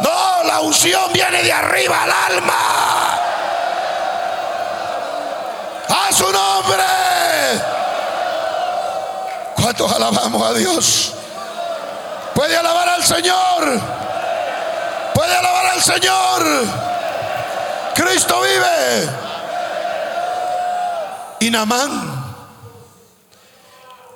[0.00, 3.20] No, la unción viene de arriba al alma.
[5.88, 6.84] A su nombre.
[9.54, 11.12] ¿Cuántos alabamos a Dios?
[12.34, 13.80] Puede alabar al Señor.
[15.14, 16.97] Puede alabar al Señor.
[17.98, 19.10] Cristo vive.
[21.40, 22.26] Y Namán.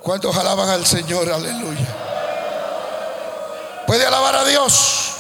[0.03, 1.31] ¿Cuántos alaban al Señor?
[1.31, 1.97] Aleluya.
[3.85, 5.15] Puede alabar a Dios.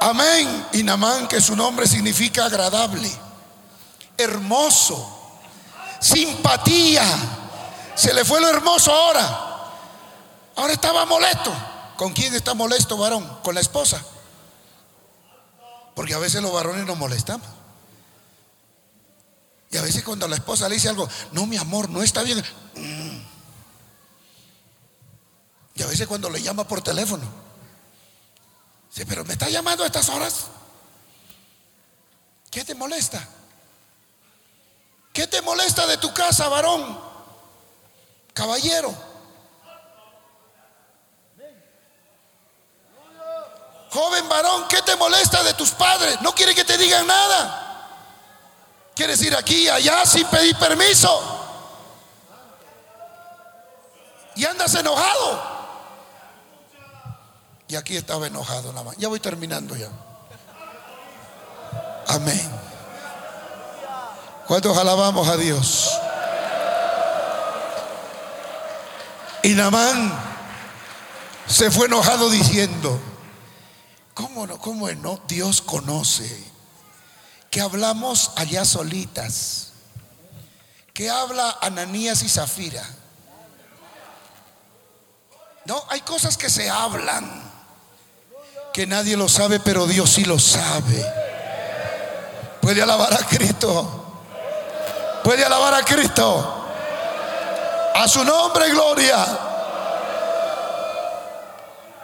[0.00, 0.66] Amén.
[0.72, 3.10] Y Namán, que su nombre significa agradable,
[4.16, 5.20] hermoso,
[6.00, 7.04] simpatía.
[7.94, 9.46] Se le fue lo hermoso ahora.
[10.56, 11.52] Ahora estaba molesto.
[11.96, 13.40] ¿Con quién está molesto, varón?
[13.42, 14.02] Con la esposa.
[15.94, 17.46] Porque a veces los varones nos molestamos.
[19.70, 22.42] Y a veces cuando la esposa le dice algo, no mi amor, no está bien.
[22.74, 23.20] Mm.
[25.76, 27.24] Y a veces cuando le llama por teléfono,
[28.90, 30.46] dice, pero me está llamando a estas horas.
[32.50, 33.26] ¿Qué te molesta?
[35.12, 36.98] ¿Qué te molesta de tu casa, varón?
[38.34, 39.09] Caballero.
[43.90, 46.20] Joven varón, ¿qué te molesta de tus padres?
[46.22, 47.66] No quiere que te digan nada.
[48.94, 51.38] Quieres ir aquí allá sin pedir permiso.
[54.36, 55.42] Y andas enojado.
[57.66, 58.96] Y aquí estaba enojado más.
[58.96, 59.88] Ya voy terminando ya.
[62.08, 62.50] Amén.
[64.46, 65.90] ¿Cuántos alabamos a Dios?
[69.42, 70.12] Y Namán
[71.46, 73.00] se fue enojado diciendo,
[74.20, 74.58] ¿Cómo no?
[74.58, 75.20] ¿Cómo no?
[75.26, 76.44] Dios conoce.
[77.50, 79.72] Que hablamos allá solitas.
[80.92, 82.84] Que habla Ananías y Zafira.
[85.64, 87.50] No, hay cosas que se hablan.
[88.74, 91.04] Que nadie lo sabe, pero Dios sí lo sabe.
[92.60, 94.20] Puede alabar a Cristo.
[95.24, 96.66] Puede alabar a Cristo.
[97.94, 99.38] A su nombre, gloria.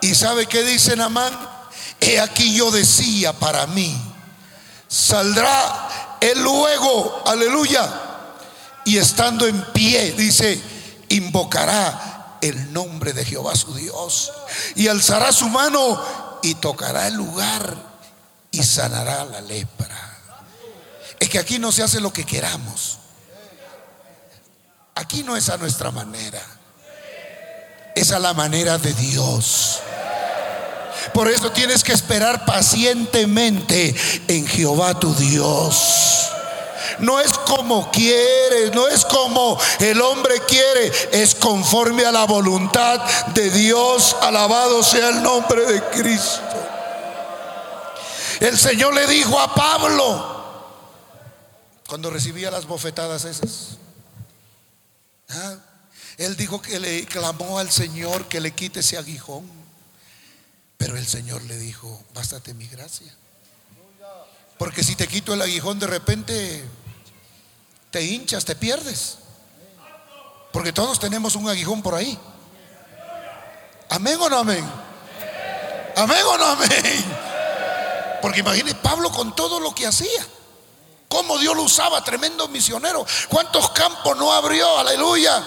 [0.01, 1.56] ¿Y sabe qué dice Namán?
[2.01, 3.97] He aquí yo decía para mí,
[4.89, 7.89] saldrá él luego, aleluya,
[8.85, 10.61] y estando en pie, dice,
[11.09, 14.33] invocará el nombre de Jehová su Dios,
[14.75, 16.03] y alzará su mano
[16.43, 17.77] y tocará el lugar
[18.51, 20.17] y sanará la lepra.
[21.19, 22.99] Es que aquí no se hace lo que queramos.
[24.95, 26.43] Aquí no es a nuestra manera.
[27.95, 29.81] Es a la manera de Dios.
[31.17, 33.95] Por eso tienes que esperar pacientemente
[34.29, 36.29] en Jehová tu Dios.
[36.99, 43.01] No es como quieres, no es como el hombre quiere, es conforme a la voluntad
[43.33, 44.15] de Dios.
[44.21, 46.43] Alabado sea el nombre de Cristo.
[48.39, 50.45] El Señor le dijo a Pablo
[51.89, 53.79] cuando recibía las bofetadas esas.
[55.31, 55.55] ¿ah?
[56.19, 59.66] Él dijo que le clamó al Señor que le quite ese aguijón.
[60.77, 63.15] Pero el Señor le dijo, bástate mi gracia.
[64.59, 66.65] Porque si te quito el aguijón de repente,
[67.91, 69.19] te hinchas, te pierdes.
[70.53, 72.19] Porque todos tenemos un aguijón por ahí.
[73.91, 74.65] Amén o no amén.
[75.97, 77.05] Amén o no amén.
[78.23, 80.27] Porque imagine Pablo con todo lo que hacía.
[81.09, 83.07] Cómo Dios lo usaba, tremendo misionero.
[83.29, 84.79] ¿Cuántos campos no abrió?
[84.79, 85.47] Aleluya.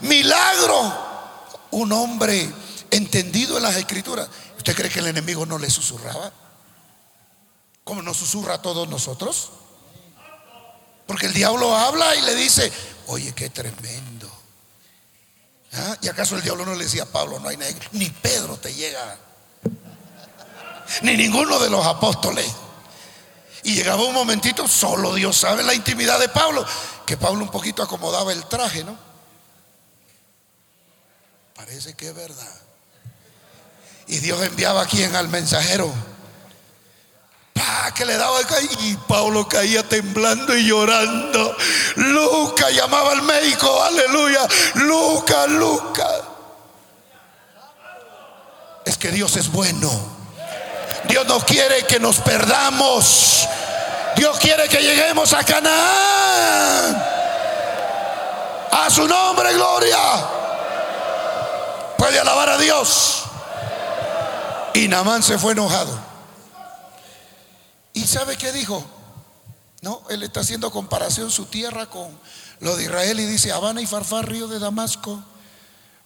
[0.00, 1.08] Milagro.
[1.70, 2.52] Un hombre
[2.90, 4.28] entendido en las escrituras.
[4.58, 6.32] ¿Usted cree que el enemigo no le susurraba?
[7.84, 9.50] ¿Cómo nos susurra a todos nosotros?
[11.06, 12.70] Porque el diablo habla y le dice,
[13.06, 14.30] oye, qué tremendo.
[15.72, 15.96] ¿Ah?
[16.02, 18.74] ¿Y acaso el diablo no le decía a Pablo, no hay nadie, ni Pedro te
[18.74, 19.16] llega,
[21.02, 22.46] ni ninguno de los apóstoles?
[23.62, 26.66] Y llegaba un momentito, solo Dios sabe la intimidad de Pablo,
[27.06, 28.98] que Pablo un poquito acomodaba el traje, ¿no?
[31.54, 32.67] Parece que es verdad.
[34.08, 35.92] Y Dios enviaba a quien al mensajero.
[37.94, 38.38] Que le daba
[38.80, 41.56] y Pablo caía temblando y llorando.
[41.96, 44.46] Luca llamaba al médico, aleluya.
[44.74, 46.08] Luca, Luca.
[48.84, 49.90] Es que Dios es bueno.
[51.08, 53.48] Dios no quiere que nos perdamos.
[54.14, 57.04] Dios quiere que lleguemos a Canaán.
[58.70, 59.98] A su nombre, gloria.
[61.96, 63.27] Puede alabar a Dios.
[64.78, 65.98] Y Namán se fue enojado.
[67.94, 68.84] ¿Y sabe qué dijo?
[69.80, 72.16] No, él está haciendo comparación su tierra con
[72.60, 75.20] lo de Israel y dice, Habana y Farfar, río de Damasco,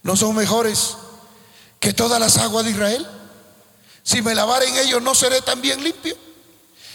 [0.02, 0.96] no son mejores
[1.80, 3.06] que todas las aguas de Israel.
[4.04, 6.16] Si me lavare en ellos no seré también limpio.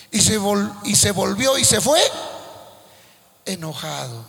[0.09, 0.39] Y se,
[0.83, 2.01] y se volvió y se fue
[3.45, 4.25] enojado.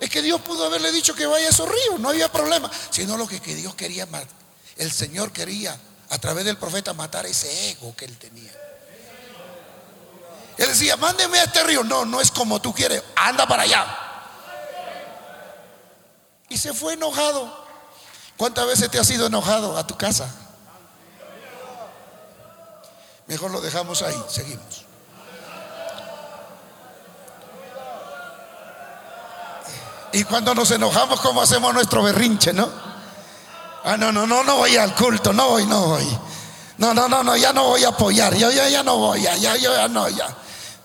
[0.00, 2.70] Es que Dios pudo haberle dicho que vaya a esos ríos, no había problema.
[2.88, 4.08] Sino lo que, que Dios quería,
[4.78, 5.78] el Señor quería
[6.10, 8.52] a través del profeta matar ese ego que él tenía.
[10.56, 11.84] Él decía, mándeme a este río.
[11.84, 13.86] No, no es como tú quieres, anda para allá.
[16.48, 17.66] Y se fue enojado.
[18.36, 20.28] ¿Cuántas veces te has ido enojado a tu casa?
[23.26, 24.84] Mejor lo dejamos ahí, seguimos.
[30.12, 32.87] Y cuando nos enojamos, ¿cómo hacemos nuestro berrinche, no?
[33.90, 36.06] Ah, no, no, no, no voy al culto, no voy, no voy.
[36.76, 39.34] No, no, no, no, ya no voy a apoyar, yo ya, ya no voy, ya,
[39.38, 40.26] ya, ya no, ya.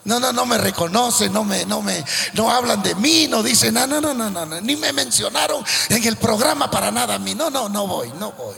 [0.04, 2.02] No, no, no me reconocen, no me, no me,
[2.32, 6.02] no hablan de mí, no dicen, no, no, no, no, no, ni me mencionaron en
[6.02, 7.34] el programa para nada a mí.
[7.34, 8.56] No, no, no voy, no voy.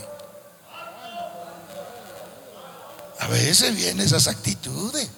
[3.18, 5.10] A veces vienen esas actitudes.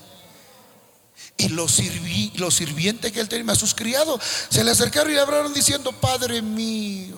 [1.37, 5.53] Y los, sirvientes que él tenía, a sus criados, se le acercaron y le hablaron
[5.53, 7.18] diciendo, Padre mío.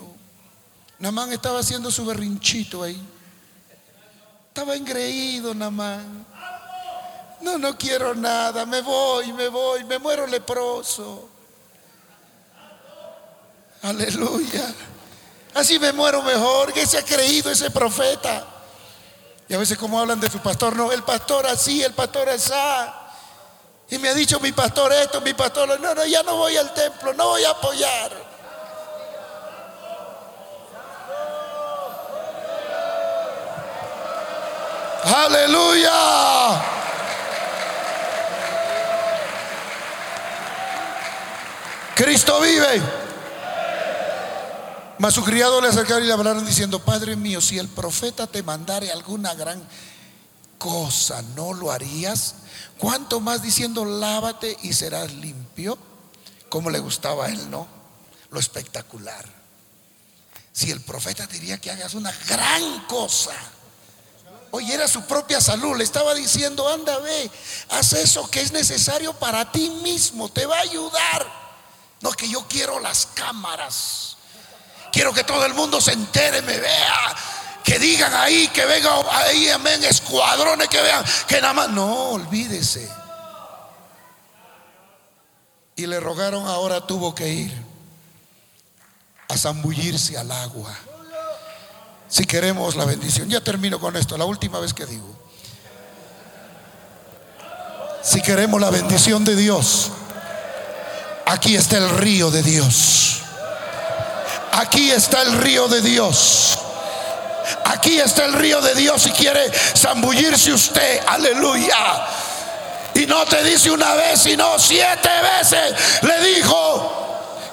[1.01, 3.03] Namán estaba haciendo su berrinchito ahí.
[4.49, 6.27] Estaba engreído Namán.
[7.41, 11.27] No, no quiero nada, me voy, me voy, me muero leproso.
[13.81, 14.75] Aleluya.
[15.55, 18.47] Así me muero mejor, que se ha creído ese profeta.
[19.49, 22.53] Y a veces como hablan de su pastor, no, el pastor así, el pastor así.
[23.89, 26.75] Y me ha dicho mi pastor esto, mi pastor, no, no, ya no voy al
[26.75, 28.30] templo, no voy a apoyar.
[35.05, 36.63] Aleluya.
[41.95, 42.83] Cristo vive.
[44.99, 48.43] Mas su criado le acercaron y le hablaron diciendo, Padre mío, si el profeta te
[48.43, 49.63] mandare alguna gran
[50.59, 52.35] cosa, ¿no lo harías?
[52.79, 55.79] ¿Cuánto más diciendo, lávate y serás limpio?
[56.51, 57.67] Como le gustaba a él, ¿no?
[58.31, 59.25] Lo espectacular.
[60.53, 63.33] Si el profeta diría que hagas una gran cosa.
[64.53, 67.31] Hoy era su propia salud, le estaba diciendo, anda, ve,
[67.71, 71.41] haz eso que es necesario para ti mismo, te va a ayudar.
[72.01, 74.17] No, que yo quiero las cámaras.
[74.91, 77.17] Quiero que todo el mundo se entere, me vea.
[77.63, 81.69] Que digan ahí, que venga ahí, amén, escuadrones que vean, que nada más.
[81.69, 82.91] No, olvídese.
[85.77, 87.65] Y le rogaron, ahora tuvo que ir
[89.29, 90.77] a zambullirse al agua.
[92.11, 93.31] Si queremos la bendición.
[93.31, 95.07] Ya termino con esto, la última vez que digo.
[98.03, 99.91] Si queremos la bendición de Dios
[101.31, 103.21] Aquí está el río de Dios.
[104.51, 106.59] Aquí está el río de Dios.
[107.67, 111.01] Aquí está el río de Dios y quiere zambullirse usted.
[111.07, 112.05] Aleluya.
[112.95, 115.09] Y no te dice una vez, sino siete
[115.39, 116.03] veces.
[116.03, 116.90] Le dijo,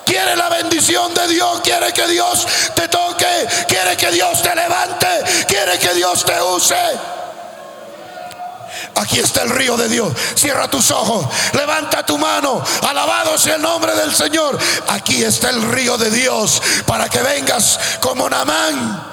[0.08, 5.08] quiere la bendición de Dios, quiere que Dios te toque, quiere que Dios te levante,
[5.48, 6.76] quiere que Dios te use.
[8.96, 10.12] Aquí está el río de Dios.
[10.36, 11.26] Cierra tus ojos.
[11.54, 12.64] Levanta tu mano.
[12.88, 14.58] Alabado sea el nombre del Señor.
[14.88, 19.07] Aquí está el río de Dios para que vengas como Namán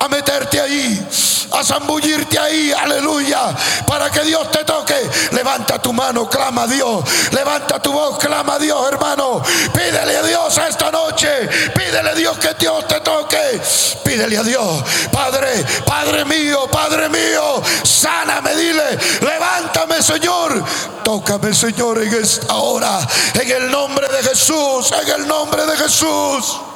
[0.00, 1.06] a meterte ahí,
[1.52, 3.54] a zambullirte ahí, aleluya,
[3.86, 4.94] para que Dios te toque.
[5.32, 9.42] Levanta tu mano, clama a Dios, levanta tu voz, clama a Dios, hermano.
[9.74, 13.60] Pídele a Dios esta noche, pídele a Dios que Dios te toque,
[14.02, 14.82] pídele a Dios,
[15.12, 20.64] Padre, Padre mío, Padre mío, sáname, dile, levántame, Señor,
[21.04, 23.00] tócame, Señor, en esta hora,
[23.34, 26.69] en el nombre de Jesús, en el nombre de Jesús.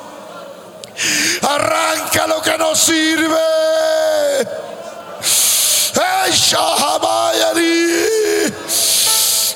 [1.43, 3.39] Arranca lo que no sirve.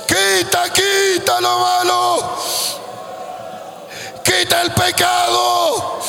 [0.07, 2.37] Quita, quita lo malo.
[4.23, 6.01] Quita el pecado.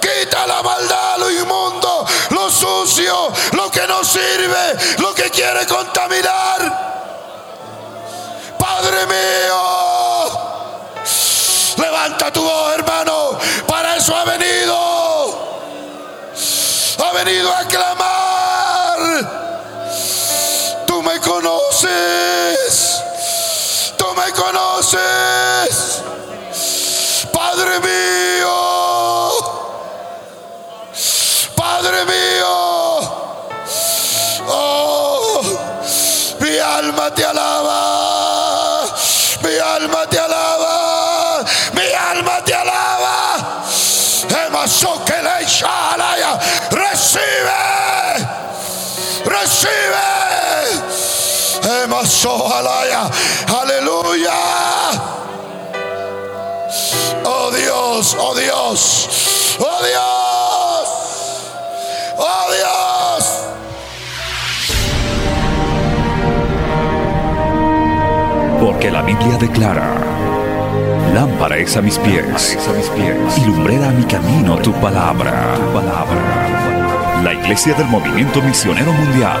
[0.00, 6.60] Quita la maldad, lo inmundo, lo sucio, lo que no sirve, lo que quiere contaminar.
[8.58, 10.30] Padre mío,
[11.78, 12.74] levanta tu voz,
[14.12, 14.74] ha venido.
[16.98, 18.98] Ha venido a clamar.
[20.86, 23.02] Tú me conoces.
[23.96, 26.02] Tú me conoces.
[27.32, 28.13] Padre mío.
[53.46, 54.32] Aleluya.
[57.24, 60.88] Oh Dios, oh Dios, oh Dios,
[62.16, 63.24] oh Dios.
[68.60, 69.94] Porque la Biblia declara,
[71.12, 75.56] lámpara es a mis pies, a mis pies y lumbrera a mi camino tu palabra,
[75.56, 77.22] tu palabra.
[77.22, 79.40] La Iglesia del Movimiento Misionero Mundial